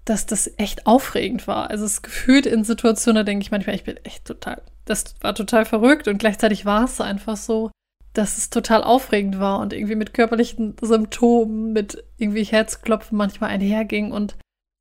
dass 0.05 0.25
das 0.25 0.51
echt 0.57 0.87
aufregend 0.87 1.47
war. 1.47 1.69
Also 1.69 1.85
es 1.85 2.01
gefühlt 2.01 2.45
in 2.45 2.63
Situationen, 2.63 3.17
da 3.17 3.23
denke 3.23 3.43
ich 3.43 3.51
manchmal, 3.51 3.75
ich 3.75 3.83
bin 3.83 3.97
echt 3.97 4.25
total 4.25 4.61
das 4.85 5.15
war 5.21 5.35
total 5.35 5.65
verrückt 5.65 6.07
und 6.07 6.17
gleichzeitig 6.17 6.65
war 6.65 6.85
es 6.85 7.01
einfach 7.01 7.37
so, 7.37 7.71
dass 8.13 8.37
es 8.37 8.49
total 8.49 8.83
aufregend 8.83 9.39
war 9.39 9.59
und 9.59 9.73
irgendwie 9.73 9.95
mit 9.95 10.13
körperlichen 10.13 10.75
Symptomen, 10.81 11.71
mit 11.71 12.03
irgendwie 12.17 12.43
Herzklopfen 12.43 13.17
manchmal 13.17 13.51
einherging 13.51 14.11
und 14.11 14.35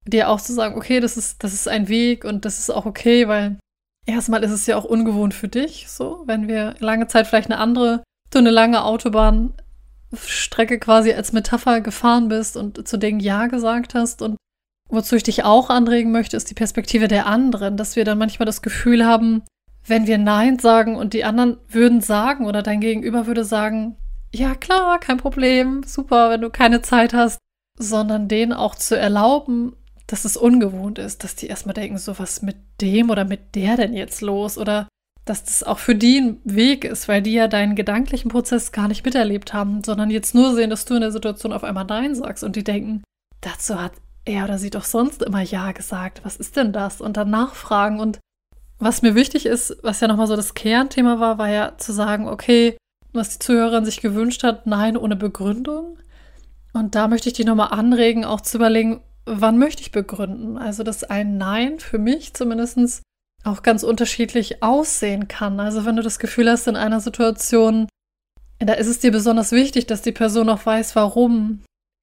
dir 0.07 0.29
auch 0.29 0.41
zu 0.41 0.53
sagen, 0.53 0.77
okay, 0.77 1.01
das 1.01 1.17
ist, 1.17 1.45
das 1.45 1.53
ist 1.53 1.69
ein 1.69 1.89
Weg 1.89 2.25
und 2.25 2.45
das 2.45 2.59
ist 2.59 2.71
auch 2.71 2.87
okay, 2.87 3.29
weil 3.29 3.59
erstmal 4.07 4.43
ist 4.43 4.51
es 4.51 4.67
ja 4.67 4.77
auch 4.77 4.85
ungewohnt 4.85 5.35
für 5.35 5.49
dich, 5.49 5.87
so, 5.89 6.23
wenn 6.27 6.49
wir 6.49 6.75
lange 6.79 7.07
Zeit 7.07 7.27
vielleicht 7.27 7.51
eine 7.51 7.61
andere, 7.61 8.03
so 8.33 8.39
eine 8.39 8.51
lange 8.51 8.85
Autobahnstrecke 8.85 10.79
quasi 10.79 11.13
als 11.13 11.33
Metapher 11.33 11.81
gefahren 11.81 12.29
bist 12.29 12.57
und 12.57 12.87
zu 12.87 12.99
Dingen 12.99 13.21
Ja 13.21 13.47
gesagt 13.47 13.95
hast. 13.95 14.23
Und 14.23 14.37
wozu 14.89 15.17
ich 15.17 15.23
dich 15.23 15.45
auch 15.45 15.71
anregen 15.71 16.13
möchte, 16.13 16.37
ist 16.37 16.51
die 16.51 16.55
Perspektive 16.55 17.09
der 17.09 17.27
anderen, 17.27 17.77
dass 17.77 17.97
wir 17.97 18.05
dann 18.05 18.19
manchmal 18.19 18.47
das 18.47 18.63
Gefühl 18.63 19.05
haben, 19.05 19.43
wenn 19.87 20.07
wir 20.07 20.19
Nein 20.19 20.59
sagen 20.59 20.97
und 20.97 21.15
die 21.15 21.25
anderen 21.25 21.57
würden 21.69 22.01
sagen 22.01 22.47
oder 22.47 22.63
dein 22.63 22.81
Gegenüber 22.81 23.27
würde 23.27 23.45
sagen, 23.45 23.97
ja 24.33 24.55
klar, 24.55 25.01
kein 25.01 25.17
Problem, 25.17 25.83
super, 25.85 26.31
wenn 26.31 26.41
du 26.41 26.51
keine 26.51 26.83
Zeit 26.83 27.15
hast, 27.15 27.39
sondern 27.79 28.29
denen 28.29 28.53
auch 28.53 28.75
zu 28.75 28.97
erlauben, 28.97 29.75
dass 30.11 30.25
es 30.25 30.37
ungewohnt 30.37 30.99
ist, 30.99 31.23
dass 31.23 31.37
die 31.37 31.47
erstmal 31.47 31.75
denken, 31.75 31.99
so 31.99 32.19
was 32.19 32.43
mit 32.43 32.57
dem 32.81 33.11
oder 33.11 33.25
mit 33.25 33.55
der 33.55 33.77
denn 33.77 33.95
jetzt 33.95 34.21
los 34.23 34.59
oder 34.59 34.89
dass 35.25 35.45
das 35.45 35.63
auch 35.63 35.79
für 35.79 35.95
die 35.95 36.19
ein 36.19 36.41
Weg 36.45 36.85
ist, 36.85 37.07
weil 37.07 37.23
die 37.23 37.35
ja 37.35 37.47
deinen 37.47 37.77
gedanklichen 37.77 38.31
Prozess 38.31 38.73
gar 38.73 38.89
nicht 38.89 39.05
miterlebt 39.05 39.53
haben, 39.53 39.85
sondern 39.85 40.11
jetzt 40.11 40.35
nur 40.35 40.55
sehen, 40.55 40.71
dass 40.71 40.85
du 40.85 40.95
in 40.95 41.03
der 41.03 41.13
Situation 41.13 41.53
auf 41.53 41.63
einmal 41.63 41.85
Nein 41.85 42.17
sagst 42.17 42.43
und 42.43 42.57
die 42.57 42.65
denken, 42.65 43.05
dazu 43.41 43.81
hat 43.81 43.93
er 44.25 44.45
oder 44.45 44.59
sie 44.59 44.71
doch 44.71 44.85
sonst 44.85 45.23
immer 45.23 45.43
Ja 45.43 45.71
gesagt, 45.71 46.23
was 46.25 46.37
ist 46.37 46.57
denn 46.57 46.73
das? 46.73 47.01
Und 47.01 47.17
dann 47.17 47.31
nachfragen 47.31 48.01
und 48.01 48.19
was 48.79 49.03
mir 49.03 49.15
wichtig 49.15 49.47
ist, 49.47 49.77
was 49.83 50.01
ja 50.01 50.09
nochmal 50.09 50.27
so 50.27 50.35
das 50.35 50.55
Kernthema 50.55 51.21
war, 51.21 51.39
war 51.39 51.49
ja 51.51 51.77
zu 51.77 51.93
sagen, 51.93 52.29
okay, 52.29 52.77
was 53.13 53.29
die 53.31 53.39
Zuhörerin 53.39 53.85
sich 53.85 54.01
gewünscht 54.01 54.43
hat, 54.43 54.67
nein 54.67 54.97
ohne 54.97 55.17
Begründung. 55.17 55.99
Und 56.73 56.95
da 56.95 57.07
möchte 57.07 57.29
ich 57.29 57.35
dich 57.35 57.47
nochmal 57.47 57.69
anregen, 57.73 58.25
auch 58.25 58.41
zu 58.41 58.57
überlegen, 58.57 59.03
wann 59.31 59.59
möchte 59.59 59.83
ich 59.83 59.93
begründen? 59.93 60.59
Also, 60.59 60.83
dass 60.83 61.05
ein 61.05 61.39
Nein 61.39 61.79
für 61.79 61.99
mich 61.99 62.35
zumindest 62.35 63.03
auch 63.45 63.63
ganz 63.63 63.83
unterschiedlich 63.83 64.63
aussehen 64.63 65.29
kann. 65.29 65.61
Also, 65.61 65.85
wenn 65.85 65.97
du 65.97 66.03
das 66.03 66.19
Gefühl 66.19 66.51
hast, 66.51 66.67
in 66.67 66.77
einer 66.77 67.01
Situation, 67.01 67.89
da 68.59 68.75
ist 68.75 68.89
es 68.89 68.99
dir 68.99 69.13
besonders 69.13 69.53
wichtig, 69.53 69.87
dass 69.87 70.03
die 70.03 70.13
Person 70.13 70.49
auch 70.49 70.65
weiß, 70.67 70.97
warum. 70.97 71.61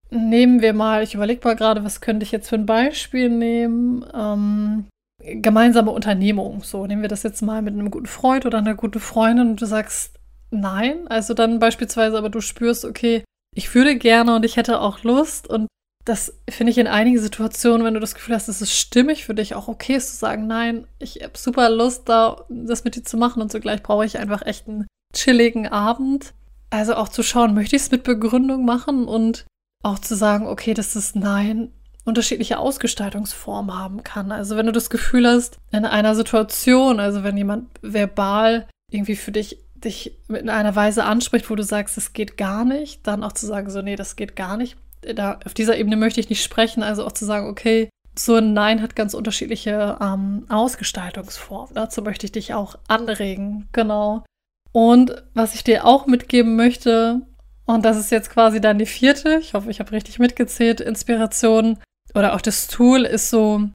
Nehmen 0.10 0.62
wir 0.62 0.72
mal, 0.72 1.03
ich 1.03 1.15
überlege 1.15 1.41
mal 1.43 1.57
gerade, 1.57 1.84
was 1.84 2.00
könnte 2.00 2.24
ich 2.24 2.31
jetzt 2.31 2.48
für 2.48 2.55
ein 2.55 2.65
Beispiel 2.65 3.29
nehmen? 3.29 4.05
Ähm, 4.15 4.86
gemeinsame 5.22 5.91
Unternehmung. 5.91 6.63
So, 6.63 6.88
nehmen 6.88 7.01
wir 7.01 7.10
das 7.10 7.24
jetzt 7.24 7.41
mal 7.41 7.62
mit 7.62 7.74
einem 7.74 7.91
guten 7.91 8.05
Freund 8.05 8.46
oder 8.46 8.60
einer 8.60 8.75
guten 8.75 9.01
Freundin 9.01 9.50
und 9.50 9.62
du 9.62 9.65
sagst 9.65 10.17
nein. 10.50 11.07
Also 11.10 11.34
dann 11.34 11.60
beispielsweise, 11.60 12.17
aber 12.17 12.29
du 12.29 12.39
spürst, 12.39 12.86
okay, 12.86 13.24
ich 13.53 13.74
würde 13.75 13.98
gerne 13.98 14.36
und 14.36 14.46
ich 14.46 14.55
hätte 14.55 14.79
auch 14.79 15.03
Lust 15.03 15.50
und 15.50 15.67
das 16.08 16.34
finde 16.50 16.72
ich 16.72 16.78
in 16.78 16.88
einigen 16.88 17.20
Situationen, 17.20 17.86
wenn 17.86 17.94
du 17.94 18.00
das 18.00 18.16
Gefühl 18.16 18.34
hast, 18.34 18.48
es 18.48 18.62
ist 18.62 18.72
stimmig 18.72 19.26
für 19.26 19.36
dich, 19.36 19.56
auch 19.56 19.68
okay 19.68 19.96
ist 19.96 20.12
zu 20.12 20.16
sagen, 20.16 20.48
nein, 20.48 20.88
ich 21.00 21.22
habe 21.22 21.38
super 21.38 21.70
Lust, 21.70 22.08
da 22.08 22.46
das 22.48 22.86
mit 22.86 22.96
dir 22.96 23.04
zu 23.04 23.18
machen 23.18 23.42
und 23.42 23.52
zugleich 23.52 23.84
brauche 23.84 24.06
ich 24.06 24.18
einfach 24.18 24.46
echt 24.46 24.70
einen 24.70 24.88
chilligen 25.14 25.68
Abend. 25.68 26.34
Also 26.70 26.96
auch 26.96 27.10
zu 27.10 27.24
schauen, 27.24 27.54
möchte 27.54 27.76
ich 27.76 27.82
es 27.82 27.92
mit 27.92 28.04
Begründung 28.04 28.64
machen 28.64 29.06
und 29.06 29.46
auch 29.84 30.00
zu 30.00 30.16
sagen, 30.16 30.48
okay, 30.48 30.74
das 30.74 30.96
ist 30.96 31.18
nein, 31.18 31.74
unterschiedliche 32.06 32.58
Ausgestaltungsformen 32.58 33.78
haben 33.78 34.04
kann. 34.04 34.32
Also 34.32 34.56
wenn 34.56 34.66
du 34.66 34.72
das 34.72 34.90
Gefühl 34.90 35.28
hast, 35.28 35.58
in 35.72 35.86
einer 35.86 36.16
Situation, 36.16 37.02
also 37.02 37.24
wenn 37.24 37.36
jemand 37.36 37.68
verbal 37.82 38.68
irgendwie 38.92 39.18
für 39.18 39.34
dich 39.34 39.58
dich 39.76 40.18
in 40.30 40.50
einer 40.50 40.76
Weise 40.76 41.04
anspricht, 41.04 41.50
wo 41.50 41.56
du 41.56 41.64
sagst, 41.64 41.98
es 41.98 42.14
geht 42.14 42.38
gar 42.38 42.66
nicht, 42.66 43.06
dann 43.06 43.24
auch 43.24 43.34
zu 43.34 43.46
sagen, 43.46 43.70
so, 43.70 43.82
nee, 43.84 43.96
das 43.96 44.16
geht 44.16 44.36
gar 44.36 44.58
nicht, 44.58 44.76
da, 45.14 45.40
auf 45.46 45.54
dieser 45.54 45.78
Ebene 45.78 45.96
möchte 45.96 46.20
ich 46.20 46.30
nicht 46.30 46.44
sprechen, 46.44 46.84
also 46.84 47.06
auch 47.06 47.12
zu 47.12 47.26
sagen, 47.26 47.48
okay, 47.48 47.90
so 48.18 48.36
ein 48.36 48.54
Nein 48.54 48.82
hat 48.82 48.96
ganz 48.96 49.14
unterschiedliche 49.14 49.98
ähm, 50.02 50.46
Ausgestaltungsformen. 50.50 51.74
Dazu 51.76 52.02
möchte 52.02 52.26
ich 52.26 52.32
dich 52.32 52.54
auch 52.54 52.76
anregen, 52.88 53.68
genau. 53.72 54.24
Und 54.72 55.24
was 55.34 55.56
ich 55.56 55.64
dir 55.64 55.86
auch 55.86 56.08
mitgeben 56.08 56.56
möchte, 56.56 57.22
und 57.66 57.86
das 57.86 57.98
ist 57.98 58.12
jetzt 58.12 58.30
quasi 58.30 58.62
dann 58.62 58.80
die 58.80 58.86
vierte, 58.86 59.40
ich 59.42 59.54
hoffe, 59.54 59.70
ich 59.70 59.80
habe 59.80 59.92
richtig 59.92 60.20
mitgezählt, 60.20 60.82
Inspiration 60.82 61.78
oder 62.14 62.34
auch 62.34 62.42
das 62.42 62.68
Tool 62.68 63.04
ist 63.04 63.30
so 63.30 63.70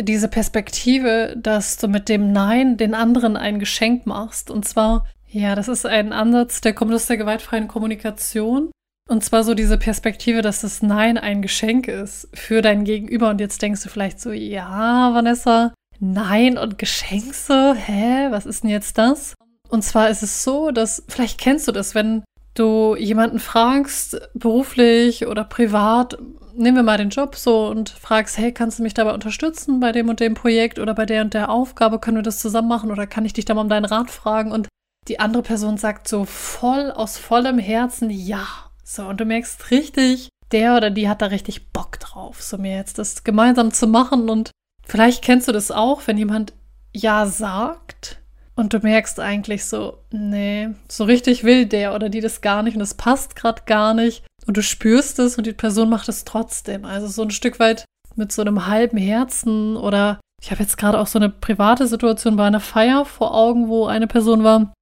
diese 0.00 0.28
Perspektive, 0.28 1.34
dass 1.36 1.76
du 1.76 1.88
mit 1.88 2.08
dem 2.08 2.32
Nein 2.32 2.76
den 2.76 2.94
anderen 2.94 3.36
ein 3.36 3.58
Geschenk 3.58 4.06
machst. 4.06 4.50
Und 4.50 4.66
zwar, 4.66 5.06
ja, 5.28 5.54
das 5.54 5.68
ist 5.68 5.86
ein 5.86 6.12
Ansatz, 6.12 6.60
der 6.60 6.72
kommt 6.72 6.92
aus 6.92 7.06
der 7.06 7.16
gewaltfreien 7.16 7.68
Kommunikation. 7.68 8.70
Und 9.08 9.22
zwar 9.22 9.44
so 9.44 9.54
diese 9.54 9.76
Perspektive, 9.76 10.40
dass 10.40 10.62
das 10.62 10.82
Nein 10.82 11.18
ein 11.18 11.42
Geschenk 11.42 11.88
ist 11.88 12.28
für 12.32 12.62
dein 12.62 12.84
Gegenüber. 12.84 13.28
Und 13.30 13.40
jetzt 13.40 13.60
denkst 13.60 13.82
du 13.82 13.88
vielleicht 13.88 14.18
so, 14.18 14.32
ja, 14.32 15.12
Vanessa, 15.12 15.74
Nein 16.00 16.56
und 16.56 16.78
Geschenk 16.78 17.34
so, 17.34 17.74
hä, 17.74 18.28
was 18.30 18.46
ist 18.46 18.62
denn 18.62 18.70
jetzt 18.70 18.96
das? 18.96 19.34
Und 19.68 19.82
zwar 19.82 20.08
ist 20.08 20.22
es 20.22 20.42
so, 20.42 20.70
dass, 20.70 21.04
vielleicht 21.08 21.38
kennst 21.38 21.68
du 21.68 21.72
das, 21.72 21.94
wenn 21.94 22.24
du 22.54 22.96
jemanden 22.96 23.40
fragst, 23.40 24.20
beruflich 24.34 25.26
oder 25.26 25.44
privat, 25.44 26.16
nehmen 26.54 26.76
wir 26.76 26.82
mal 26.82 26.98
den 26.98 27.10
Job 27.10 27.34
so 27.36 27.66
und 27.66 27.90
fragst, 27.90 28.38
hey, 28.38 28.52
kannst 28.52 28.78
du 28.78 28.82
mich 28.84 28.94
dabei 28.94 29.12
unterstützen 29.12 29.80
bei 29.80 29.92
dem 29.92 30.08
und 30.08 30.20
dem 30.20 30.34
Projekt 30.34 30.78
oder 30.78 30.94
bei 30.94 31.04
der 31.04 31.22
und 31.22 31.34
der 31.34 31.50
Aufgabe, 31.50 31.98
können 31.98 32.18
wir 32.18 32.22
das 32.22 32.38
zusammen 32.38 32.68
machen 32.68 32.90
oder 32.90 33.06
kann 33.06 33.24
ich 33.24 33.32
dich 33.32 33.44
da 33.44 33.54
mal 33.54 33.62
um 33.62 33.68
deinen 33.68 33.84
Rat 33.84 34.10
fragen? 34.10 34.52
Und 34.52 34.68
die 35.08 35.20
andere 35.20 35.42
Person 35.42 35.76
sagt 35.76 36.08
so 36.08 36.24
voll 36.24 36.90
aus 36.90 37.18
vollem 37.18 37.58
Herzen 37.58 38.08
ja. 38.10 38.46
So, 38.84 39.06
und 39.06 39.20
du 39.20 39.24
merkst 39.24 39.70
richtig, 39.70 40.28
der 40.52 40.76
oder 40.76 40.90
die 40.90 41.08
hat 41.08 41.22
da 41.22 41.26
richtig 41.26 41.72
Bock 41.72 41.98
drauf, 41.98 42.42
so 42.42 42.58
mir 42.58 42.76
jetzt 42.76 42.98
das 42.98 43.24
gemeinsam 43.24 43.72
zu 43.72 43.86
machen. 43.86 44.28
Und 44.28 44.50
vielleicht 44.86 45.24
kennst 45.24 45.48
du 45.48 45.52
das 45.52 45.70
auch, 45.70 46.02
wenn 46.06 46.18
jemand 46.18 46.52
Ja 46.92 47.26
sagt 47.26 48.20
und 48.54 48.72
du 48.72 48.78
merkst 48.78 49.18
eigentlich 49.18 49.64
so, 49.64 49.98
nee, 50.10 50.68
so 50.88 51.04
richtig 51.04 51.44
will 51.44 51.66
der 51.66 51.94
oder 51.94 52.08
die 52.08 52.20
das 52.20 52.40
gar 52.40 52.62
nicht 52.62 52.76
und 52.76 52.82
es 52.82 52.94
passt 52.94 53.36
gerade 53.36 53.62
gar 53.66 53.94
nicht. 53.94 54.24
Und 54.46 54.56
du 54.56 54.62
spürst 54.62 55.18
es 55.18 55.38
und 55.38 55.46
die 55.46 55.54
Person 55.54 55.88
macht 55.88 56.08
es 56.08 56.24
trotzdem. 56.24 56.84
Also 56.84 57.06
so 57.08 57.22
ein 57.22 57.30
Stück 57.30 57.58
weit 57.58 57.84
mit 58.14 58.30
so 58.30 58.42
einem 58.42 58.66
halben 58.66 58.98
Herzen 58.98 59.76
oder 59.76 60.20
ich 60.42 60.50
habe 60.50 60.62
jetzt 60.62 60.76
gerade 60.76 61.00
auch 61.00 61.06
so 61.06 61.18
eine 61.18 61.30
private 61.30 61.86
Situation 61.86 62.36
bei 62.36 62.46
einer 62.46 62.60
Feier 62.60 63.06
vor 63.06 63.34
Augen, 63.34 63.68
wo 63.68 63.86
eine 63.86 64.06
Person 64.06 64.44
war, 64.44 64.74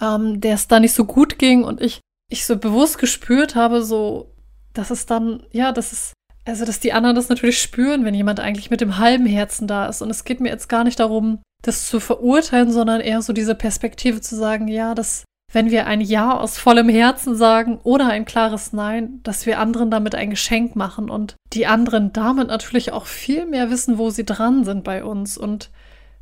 ähm, 0.00 0.40
der 0.40 0.54
es 0.54 0.66
da 0.66 0.80
nicht 0.80 0.94
so 0.94 1.04
gut 1.04 1.38
ging 1.38 1.62
und 1.62 1.82
ich 1.82 2.00
ich 2.30 2.46
so 2.46 2.56
bewusst 2.56 2.98
gespürt 2.98 3.54
habe, 3.54 3.82
so, 3.82 4.32
dass 4.72 4.90
es 4.90 5.04
dann, 5.04 5.42
ja, 5.52 5.72
dass 5.72 5.92
es, 5.92 6.12
also 6.46 6.64
dass 6.64 6.80
die 6.80 6.92
anderen 6.94 7.16
das 7.16 7.28
natürlich 7.28 7.60
spüren, 7.60 8.04
wenn 8.04 8.14
jemand 8.14 8.40
eigentlich 8.40 8.70
mit 8.70 8.80
dem 8.80 8.96
halben 8.96 9.26
Herzen 9.26 9.66
da 9.66 9.86
ist. 9.86 10.00
Und 10.00 10.08
es 10.08 10.24
geht 10.24 10.40
mir 10.40 10.48
jetzt 10.48 10.68
gar 10.68 10.84
nicht 10.84 10.98
darum, 10.98 11.40
das 11.62 11.86
zu 11.86 12.00
verurteilen, 12.00 12.72
sondern 12.72 13.00
eher 13.00 13.20
so 13.20 13.32
diese 13.32 13.54
Perspektive 13.54 14.20
zu 14.20 14.36
sagen, 14.36 14.68
ja, 14.68 14.94
dass 14.94 15.24
wenn 15.52 15.70
wir 15.70 15.86
ein 15.86 16.00
Ja 16.00 16.38
aus 16.38 16.58
vollem 16.58 16.88
Herzen 16.88 17.34
sagen 17.34 17.80
oder 17.82 18.08
ein 18.08 18.24
klares 18.24 18.72
Nein, 18.72 19.20
dass 19.24 19.46
wir 19.46 19.58
anderen 19.58 19.90
damit 19.90 20.14
ein 20.14 20.30
Geschenk 20.30 20.76
machen 20.76 21.10
und 21.10 21.34
die 21.52 21.66
anderen 21.66 22.12
damit 22.12 22.48
natürlich 22.48 22.92
auch 22.92 23.06
viel 23.06 23.46
mehr 23.46 23.68
wissen, 23.70 23.98
wo 23.98 24.10
sie 24.10 24.24
dran 24.24 24.64
sind 24.64 24.84
bei 24.84 25.04
uns 25.04 25.36
und 25.36 25.70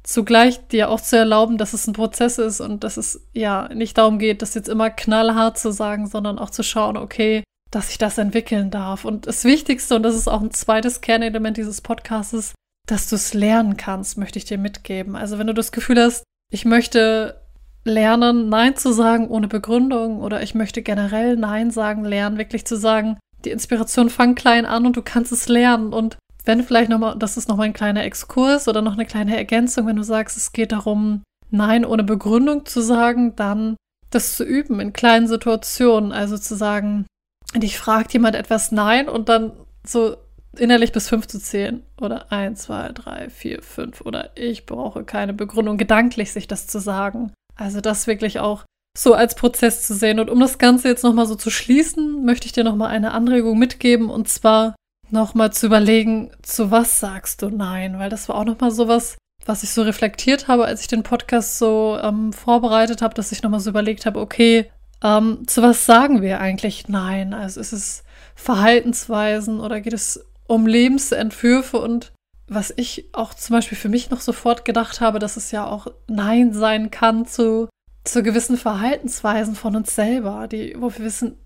zugleich 0.08 0.66
dir 0.68 0.88
auch 0.88 1.02
zu 1.02 1.18
erlauben, 1.18 1.58
dass 1.58 1.74
es 1.74 1.86
ein 1.86 1.92
Prozess 1.92 2.38
ist 2.38 2.62
und 2.62 2.82
dass 2.82 2.96
es 2.96 3.28
ja 3.34 3.68
nicht 3.74 3.98
darum 3.98 4.18
geht, 4.18 4.40
das 4.40 4.54
jetzt 4.54 4.70
immer 4.70 4.88
knallhart 4.88 5.58
zu 5.58 5.70
sagen, 5.70 6.06
sondern 6.06 6.38
auch 6.38 6.48
zu 6.48 6.62
schauen, 6.62 6.96
okay, 6.96 7.44
dass 7.70 7.90
ich 7.90 7.98
das 7.98 8.16
entwickeln 8.16 8.70
darf. 8.70 9.04
Und 9.04 9.26
das 9.26 9.44
Wichtigste, 9.44 9.94
und 9.96 10.02
das 10.02 10.16
ist 10.16 10.26
auch 10.26 10.40
ein 10.40 10.50
zweites 10.50 11.02
Kernelement 11.02 11.58
dieses 11.58 11.82
Podcasts, 11.82 12.54
dass 12.86 13.10
du 13.10 13.16
es 13.16 13.34
lernen 13.34 13.76
kannst, 13.76 14.16
möchte 14.16 14.38
ich 14.38 14.46
dir 14.46 14.56
mitgeben. 14.56 15.14
Also 15.14 15.38
wenn 15.38 15.46
du 15.46 15.52
das 15.52 15.72
Gefühl 15.72 16.00
hast, 16.00 16.24
ich 16.50 16.64
möchte 16.64 17.42
lernen, 17.84 18.48
Nein 18.48 18.76
zu 18.76 18.92
sagen 18.92 19.28
ohne 19.28 19.46
Begründung 19.46 20.22
oder 20.22 20.42
ich 20.42 20.54
möchte 20.54 20.80
generell 20.80 21.36
Nein 21.36 21.70
sagen 21.70 22.06
lernen, 22.06 22.38
wirklich 22.38 22.64
zu 22.64 22.76
sagen, 22.76 23.18
die 23.44 23.50
Inspiration 23.50 24.08
fang 24.08 24.34
klein 24.34 24.64
an 24.64 24.86
und 24.86 24.96
du 24.96 25.02
kannst 25.02 25.32
es 25.32 25.48
lernen 25.48 25.92
und 25.92 26.16
wenn 26.48 26.64
vielleicht 26.64 26.88
nochmal, 26.88 27.14
das 27.18 27.36
ist 27.36 27.46
nochmal 27.46 27.66
ein 27.66 27.74
kleiner 27.74 28.04
Exkurs 28.04 28.68
oder 28.68 28.80
noch 28.80 28.94
eine 28.94 29.04
kleine 29.04 29.36
Ergänzung, 29.36 29.86
wenn 29.86 29.96
du 29.96 30.02
sagst, 30.02 30.38
es 30.38 30.52
geht 30.52 30.72
darum, 30.72 31.22
Nein 31.50 31.84
ohne 31.84 32.04
Begründung 32.04 32.64
zu 32.64 32.80
sagen, 32.80 33.36
dann 33.36 33.76
das 34.10 34.34
zu 34.34 34.44
üben 34.44 34.80
in 34.80 34.94
kleinen 34.94 35.28
Situationen. 35.28 36.10
Also 36.10 36.38
zu 36.38 36.56
sagen, 36.56 37.06
dich 37.54 37.78
fragt 37.78 38.14
jemand 38.14 38.34
etwas 38.34 38.72
Nein 38.72 39.10
und 39.10 39.28
dann 39.28 39.52
so 39.86 40.16
innerlich 40.56 40.92
bis 40.92 41.10
fünf 41.10 41.26
zu 41.26 41.38
zählen. 41.38 41.82
Oder 42.00 42.32
eins, 42.32 42.62
zwei, 42.62 42.92
drei, 42.92 43.28
vier, 43.28 43.62
fünf. 43.62 44.00
Oder 44.00 44.30
ich 44.34 44.64
brauche 44.64 45.04
keine 45.04 45.34
Begründung, 45.34 45.76
gedanklich 45.76 46.32
sich 46.32 46.48
das 46.48 46.66
zu 46.66 46.78
sagen. 46.78 47.30
Also 47.56 47.82
das 47.82 48.06
wirklich 48.06 48.40
auch 48.40 48.64
so 48.96 49.12
als 49.12 49.34
Prozess 49.34 49.86
zu 49.86 49.94
sehen. 49.94 50.18
Und 50.18 50.30
um 50.30 50.40
das 50.40 50.56
Ganze 50.56 50.88
jetzt 50.88 51.04
nochmal 51.04 51.26
so 51.26 51.34
zu 51.34 51.50
schließen, 51.50 52.24
möchte 52.24 52.46
ich 52.46 52.52
dir 52.52 52.64
nochmal 52.64 52.88
eine 52.88 53.12
Anregung 53.12 53.58
mitgeben. 53.58 54.08
Und 54.08 54.28
zwar 54.28 54.74
nochmal 55.10 55.52
zu 55.52 55.66
überlegen, 55.66 56.30
zu 56.42 56.70
was 56.70 57.00
sagst 57.00 57.42
du 57.42 57.50
Nein? 57.50 57.98
Weil 57.98 58.10
das 58.10 58.28
war 58.28 58.36
auch 58.36 58.44
nochmal 58.44 58.70
sowas, 58.70 59.16
was 59.46 59.62
ich 59.62 59.70
so 59.70 59.82
reflektiert 59.82 60.48
habe, 60.48 60.64
als 60.64 60.82
ich 60.82 60.88
den 60.88 61.02
Podcast 61.02 61.58
so 61.58 61.98
ähm, 62.02 62.32
vorbereitet 62.32 63.02
habe, 63.02 63.14
dass 63.14 63.32
ich 63.32 63.42
nochmal 63.42 63.60
so 63.60 63.70
überlegt 63.70 64.06
habe, 64.06 64.20
okay, 64.20 64.70
ähm, 65.02 65.46
zu 65.46 65.62
was 65.62 65.86
sagen 65.86 66.22
wir 66.22 66.40
eigentlich 66.40 66.88
Nein? 66.88 67.34
Also 67.34 67.60
ist 67.60 67.72
es 67.72 68.04
Verhaltensweisen 68.34 69.60
oder 69.60 69.80
geht 69.80 69.92
es 69.92 70.24
um 70.46 70.66
Lebensentwürfe 70.66 71.78
und 71.78 72.12
was 72.48 72.72
ich 72.76 73.10
auch 73.12 73.34
zum 73.34 73.56
Beispiel 73.56 73.76
für 73.76 73.90
mich 73.90 74.10
noch 74.10 74.20
sofort 74.20 74.64
gedacht 74.64 75.00
habe, 75.00 75.18
dass 75.18 75.36
es 75.36 75.50
ja 75.50 75.66
auch 75.66 75.86
Nein 76.06 76.54
sein 76.54 76.90
kann 76.90 77.26
zu, 77.26 77.68
zu 78.04 78.22
gewissen 78.22 78.56
Verhaltensweisen 78.56 79.54
von 79.54 79.76
uns 79.76 79.94
selber, 79.94 80.48
die, 80.48 80.74
wo 80.78 80.90
wir 80.90 81.04
wissen, 81.04 81.36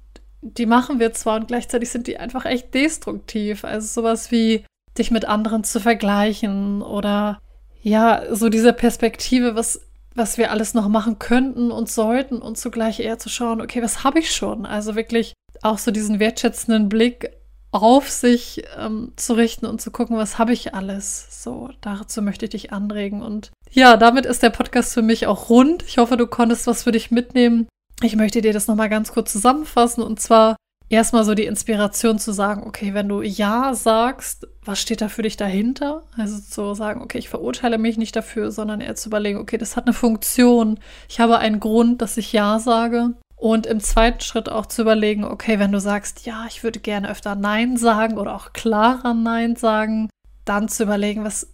die 0.43 0.67
machen 0.67 0.99
wir 1.01 1.13
zwar 1.15 1.37
und 1.37 1.49
gleichzeitig 1.49 1.91
sind 1.91 2.07
die 2.07 2.19
einfach 2.19 2.45
echt 2.45 2.75
destruktiv. 2.75 3.65
Also 3.65 3.87
sowas 3.87 4.31
wie 4.31 4.65
dich 4.99 5.11
mit 5.11 5.25
anderen 5.25 5.65
zu 5.65 5.81
vergleichen 5.81 6.83
oder 6.83 7.41
ja, 7.83 8.23
so 8.31 8.49
diese 8.49 8.73
Perspektive, 8.73 9.55
was, 9.55 9.81
was 10.15 10.39
wir 10.39 10.51
alles 10.51 10.75
noch 10.75 10.89
machen 10.89 11.19
könnten 11.19 11.71
und 11.71 11.91
sollten 11.91 12.39
und 12.39 12.59
zugleich 12.59 13.01
eher 13.01 13.19
zu 13.19 13.29
schauen, 13.29 13.61
okay, 13.61 13.83
was 13.83 14.05
habe 14.05 14.19
ich 14.19 14.35
schon? 14.35 14.67
Also 14.67 14.95
wirklich 14.95 15.33
auch 15.63 15.79
so 15.79 15.91
diesen 15.91 16.19
wertschätzenden 16.19 16.89
Blick 16.89 17.31
auf 17.71 18.11
sich 18.11 18.63
ähm, 18.79 19.13
zu 19.17 19.33
richten 19.33 19.65
und 19.65 19.81
zu 19.81 19.91
gucken, 19.91 20.17
was 20.17 20.39
habe 20.39 20.53
ich 20.53 20.75
alles. 20.75 21.43
So, 21.43 21.71
dazu 21.81 22.21
möchte 22.21 22.45
ich 22.45 22.51
dich 22.51 22.73
anregen. 22.73 23.23
Und 23.23 23.51
ja, 23.71 23.97
damit 23.97 24.27
ist 24.27 24.43
der 24.43 24.51
Podcast 24.51 24.93
für 24.93 25.03
mich 25.03 25.27
auch 25.27 25.49
rund. 25.49 25.83
Ich 25.83 25.97
hoffe, 25.99 26.17
du 26.17 26.27
konntest 26.27 26.67
was 26.67 26.83
für 26.83 26.93
dich 26.93 27.11
mitnehmen. 27.11 27.67
Ich 28.03 28.17
möchte 28.17 28.41
dir 28.41 28.53
das 28.53 28.67
nochmal 28.67 28.89
ganz 28.89 29.13
kurz 29.13 29.33
zusammenfassen. 29.33 30.03
Und 30.03 30.21
zwar 30.21 30.57
erstmal 30.89 31.25
so 31.25 31.35
die 31.35 31.47
Inspiration 31.47 32.19
zu 32.19 32.33
sagen, 32.33 32.65
okay, 32.67 32.95
wenn 32.95 33.09
du 33.09 33.23
Ja 33.23 33.75
sagst, 33.75 34.49
was 34.65 34.81
steht 34.81 35.01
da 35.01 35.09
für 35.09 35.23
dich 35.23 35.37
dahinter? 35.37 36.03
Also 36.17 36.39
zu 36.39 36.75
sagen, 36.75 37.01
okay, 37.01 37.19
ich 37.19 37.29
verurteile 37.29 37.79
mich 37.79 37.97
nicht 37.97 38.15
dafür, 38.15 38.51
sondern 38.51 38.81
eher 38.81 38.95
zu 38.95 39.09
überlegen, 39.09 39.39
okay, 39.39 39.57
das 39.57 39.77
hat 39.77 39.87
eine 39.87 39.95
Funktion. 39.95 40.79
Ich 41.09 41.21
habe 41.21 41.39
einen 41.39 41.61
Grund, 41.61 42.03
dass 42.03 42.17
ich 42.17 42.33
Ja 42.33 42.59
sage. 42.59 43.15
Und 43.37 43.67
im 43.67 43.81
zweiten 43.81 44.21
Schritt 44.21 44.49
auch 44.49 44.67
zu 44.67 44.83
überlegen, 44.83 45.25
okay, 45.25 45.59
wenn 45.59 45.73
du 45.73 45.81
sagst, 45.81 46.27
ja, 46.27 46.45
ich 46.47 46.63
würde 46.63 46.79
gerne 46.79 47.11
öfter 47.11 47.35
Nein 47.35 47.77
sagen 47.77 48.19
oder 48.19 48.37
auch 48.37 48.53
klarer 48.53 49.15
Nein 49.15 49.57
sagen, 49.57 50.11
dann 50.45 50.69
zu 50.69 50.85
überlegen, 50.85 51.25
was, 51.25 51.49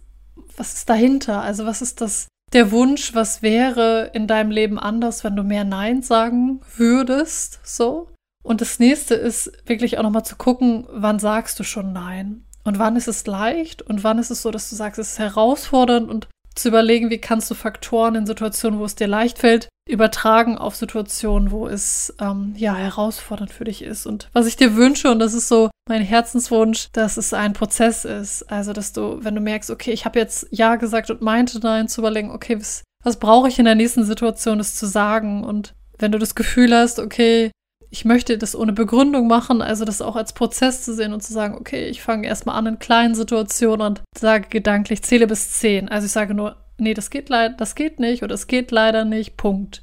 was 0.55 0.75
ist 0.75 0.89
dahinter? 0.89 1.41
Also 1.41 1.65
was 1.65 1.81
ist 1.81 2.01
das, 2.01 2.27
der 2.53 2.71
Wunsch, 2.71 3.13
was 3.13 3.41
wäre 3.41 4.11
in 4.13 4.27
deinem 4.27 4.51
Leben 4.51 4.79
anders, 4.79 5.23
wenn 5.23 5.35
du 5.35 5.43
mehr 5.43 5.63
Nein 5.63 6.01
sagen 6.01 6.61
würdest? 6.75 7.59
So. 7.63 8.09
Und 8.43 8.61
das 8.61 8.79
nächste 8.79 9.15
ist 9.15 9.51
wirklich 9.65 9.97
auch 9.97 10.03
nochmal 10.03 10.25
zu 10.25 10.35
gucken, 10.35 10.87
wann 10.91 11.19
sagst 11.19 11.59
du 11.59 11.63
schon 11.63 11.93
Nein? 11.93 12.45
Und 12.63 12.79
wann 12.79 12.95
ist 12.95 13.07
es 13.07 13.25
leicht 13.25 13.81
und 13.81 14.03
wann 14.03 14.19
ist 14.19 14.31
es 14.31 14.41
so, 14.41 14.51
dass 14.51 14.69
du 14.69 14.75
sagst, 14.75 14.99
es 14.99 15.11
ist 15.11 15.19
herausfordernd 15.19 16.09
und 16.09 16.27
zu 16.59 16.67
überlegen, 16.67 17.09
wie 17.09 17.19
kannst 17.19 17.49
du 17.49 17.55
Faktoren 17.55 18.15
in 18.15 18.25
Situationen, 18.25 18.79
wo 18.79 18.85
es 18.85 18.95
dir 18.95 19.07
leicht 19.07 19.39
fällt, 19.39 19.69
übertragen 19.89 20.57
auf 20.57 20.75
Situationen, 20.75 21.51
wo 21.51 21.67
es 21.67 22.13
ähm, 22.21 22.53
ja 22.55 22.75
herausfordernd 22.75 23.51
für 23.51 23.63
dich 23.63 23.81
ist. 23.81 24.05
Und 24.05 24.29
was 24.33 24.45
ich 24.45 24.55
dir 24.55 24.75
wünsche, 24.75 25.09
und 25.09 25.19
das 25.19 25.33
ist 25.33 25.47
so 25.47 25.69
mein 25.87 26.03
Herzenswunsch, 26.03 26.89
dass 26.93 27.17
es 27.17 27.33
ein 27.33 27.53
Prozess 27.53 28.05
ist. 28.05 28.43
Also, 28.51 28.73
dass 28.73 28.93
du, 28.93 29.23
wenn 29.23 29.35
du 29.35 29.41
merkst, 29.41 29.71
okay, 29.71 29.91
ich 29.91 30.05
habe 30.05 30.19
jetzt 30.19 30.47
Ja 30.51 30.75
gesagt 30.75 31.09
und 31.09 31.21
meinte 31.21 31.59
Nein, 31.59 31.87
zu 31.87 32.01
überlegen, 32.01 32.31
okay, 32.31 32.59
was, 32.59 32.83
was 33.03 33.17
brauche 33.17 33.47
ich 33.47 33.57
in 33.57 33.65
der 33.65 33.75
nächsten 33.75 34.05
Situation, 34.05 34.59
das 34.59 34.75
zu 34.75 34.85
sagen? 34.85 35.43
Und 35.43 35.73
wenn 35.97 36.11
du 36.11 36.19
das 36.19 36.35
Gefühl 36.35 36.73
hast, 36.75 36.99
okay, 36.99 37.51
ich 37.91 38.05
möchte 38.05 38.37
das 38.37 38.55
ohne 38.55 38.73
Begründung 38.73 39.27
machen, 39.27 39.61
also 39.61 39.83
das 39.83 40.01
auch 40.01 40.15
als 40.15 40.33
Prozess 40.33 40.83
zu 40.83 40.93
sehen 40.93 41.13
und 41.13 41.23
zu 41.23 41.33
sagen, 41.33 41.55
okay, 41.55 41.87
ich 41.87 42.01
fange 42.01 42.27
erstmal 42.27 42.55
an 42.55 42.67
in 42.67 42.79
kleinen 42.79 43.15
Situationen 43.15 43.85
und 43.85 44.01
sage 44.17 44.47
gedanklich, 44.49 45.01
zähle 45.01 45.25
bis 45.25 45.53
zehn. 45.53 45.89
Also 45.89 46.05
ich 46.05 46.11
sage 46.11 46.33
nur, 46.33 46.57
nee, 46.77 46.93
das 46.93 47.09
geht 47.09 47.29
leider, 47.29 47.55
das 47.55 47.75
geht 47.75 47.99
nicht 47.99 48.21
oder 48.23 48.35
es 48.35 48.47
geht 48.47 48.71
leider 48.71 49.05
nicht, 49.05 49.37
Punkt. 49.37 49.81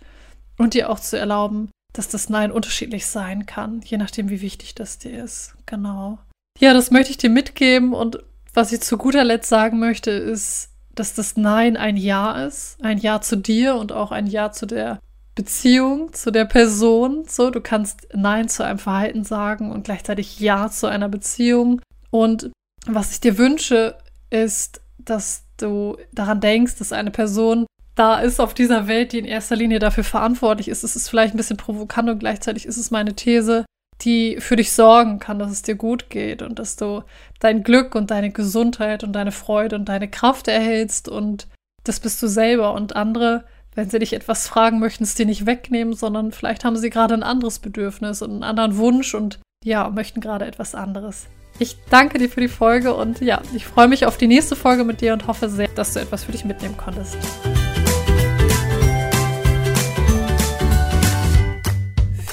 Und 0.56 0.74
dir 0.74 0.88
auch 0.88 1.00
zu 1.00 1.18
erlauben, 1.18 1.70
dass 1.92 2.08
das 2.08 2.28
Nein 2.28 2.52
unterschiedlich 2.52 3.06
sein 3.06 3.46
kann, 3.46 3.80
je 3.84 3.96
nachdem, 3.96 4.28
wie 4.30 4.40
wichtig 4.40 4.74
das 4.74 4.98
dir 4.98 5.22
ist. 5.22 5.54
Genau. 5.66 6.18
Ja, 6.58 6.72
das 6.72 6.90
möchte 6.90 7.10
ich 7.10 7.18
dir 7.18 7.30
mitgeben 7.30 7.92
und 7.92 8.20
was 8.54 8.72
ich 8.72 8.80
zu 8.80 8.96
guter 8.96 9.24
Letzt 9.24 9.48
sagen 9.48 9.78
möchte, 9.78 10.10
ist, 10.10 10.70
dass 10.94 11.14
das 11.14 11.36
Nein 11.36 11.76
ein 11.76 11.96
Ja 11.96 12.44
ist, 12.46 12.82
ein 12.82 12.98
Ja 12.98 13.20
zu 13.20 13.36
dir 13.36 13.74
und 13.74 13.92
auch 13.92 14.12
ein 14.12 14.26
Ja 14.26 14.52
zu 14.52 14.64
der 14.64 14.98
Beziehung 15.36 16.12
zu 16.12 16.32
der 16.32 16.46
Person. 16.46 17.24
So, 17.28 17.50
du 17.50 17.60
kannst 17.60 18.08
Nein 18.12 18.48
zu 18.48 18.64
einem 18.64 18.80
Verhalten 18.80 19.22
sagen 19.22 19.70
und 19.70 19.84
gleichzeitig 19.84 20.40
Ja 20.40 20.68
zu 20.70 20.88
einer 20.88 21.08
Beziehung. 21.08 21.80
Und 22.10 22.50
was 22.86 23.12
ich 23.12 23.20
dir 23.20 23.38
wünsche, 23.38 23.96
ist, 24.30 24.80
dass 24.98 25.44
du 25.58 25.96
daran 26.12 26.40
denkst, 26.40 26.76
dass 26.76 26.92
eine 26.92 27.10
Person 27.12 27.66
da 27.94 28.20
ist 28.20 28.40
auf 28.40 28.52
dieser 28.52 28.88
Welt, 28.88 29.12
die 29.12 29.18
in 29.18 29.24
erster 29.24 29.56
Linie 29.56 29.78
dafür 29.78 30.04
verantwortlich 30.04 30.68
ist. 30.68 30.84
Es 30.84 30.96
ist 30.96 31.08
vielleicht 31.08 31.34
ein 31.34 31.38
bisschen 31.38 31.56
provokant 31.56 32.10
und 32.10 32.18
gleichzeitig 32.18 32.66
ist 32.66 32.76
es 32.76 32.90
meine 32.90 33.14
These, 33.14 33.64
die 34.02 34.38
für 34.40 34.56
dich 34.56 34.72
sorgen 34.72 35.18
kann, 35.18 35.38
dass 35.38 35.50
es 35.50 35.62
dir 35.62 35.76
gut 35.76 36.10
geht 36.10 36.42
und 36.42 36.58
dass 36.58 36.76
du 36.76 37.02
dein 37.40 37.62
Glück 37.62 37.94
und 37.94 38.10
deine 38.10 38.30
Gesundheit 38.30 39.02
und 39.02 39.12
deine 39.12 39.32
Freude 39.32 39.76
und 39.76 39.86
deine 39.86 40.08
Kraft 40.08 40.48
erhältst 40.48 41.08
und 41.08 41.48
das 41.84 42.00
bist 42.00 42.22
du 42.22 42.26
selber 42.26 42.74
und 42.74 42.96
andere 42.96 43.44
wenn 43.76 43.90
sie 43.90 43.98
dich 43.98 44.14
etwas 44.14 44.48
fragen, 44.48 44.80
möchten 44.80 45.04
es 45.04 45.14
dir 45.14 45.26
nicht 45.26 45.46
wegnehmen, 45.46 45.94
sondern 45.94 46.32
vielleicht 46.32 46.64
haben 46.64 46.76
sie 46.76 46.90
gerade 46.90 47.14
ein 47.14 47.22
anderes 47.22 47.58
Bedürfnis 47.58 48.22
und 48.22 48.30
einen 48.32 48.42
anderen 48.42 48.78
Wunsch 48.78 49.14
und 49.14 49.38
ja, 49.62 49.88
möchten 49.90 50.20
gerade 50.20 50.46
etwas 50.46 50.74
anderes. 50.74 51.26
Ich 51.58 51.76
danke 51.90 52.18
dir 52.18 52.28
für 52.28 52.40
die 52.40 52.48
Folge 52.48 52.94
und 52.94 53.20
ja, 53.20 53.40
ich 53.54 53.66
freue 53.66 53.88
mich 53.88 54.06
auf 54.06 54.16
die 54.16 54.26
nächste 54.26 54.56
Folge 54.56 54.84
mit 54.84 55.02
dir 55.02 55.12
und 55.12 55.26
hoffe 55.26 55.48
sehr, 55.48 55.68
dass 55.68 55.92
du 55.92 56.00
etwas 56.00 56.24
für 56.24 56.32
dich 56.32 56.44
mitnehmen 56.44 56.76
konntest. 56.76 57.16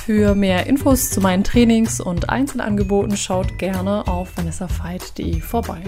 Für 0.06 0.36
mehr 0.36 0.68
Infos 0.68 1.10
zu 1.10 1.22
meinen 1.22 1.44
Trainings 1.44 2.02
und 2.02 2.30
Einzelangeboten 2.30 3.16
schaut 3.16 3.58
gerne 3.58 4.08
auf 4.08 4.36
vanessafeit.de 4.38 5.40
vorbei. 5.40 5.82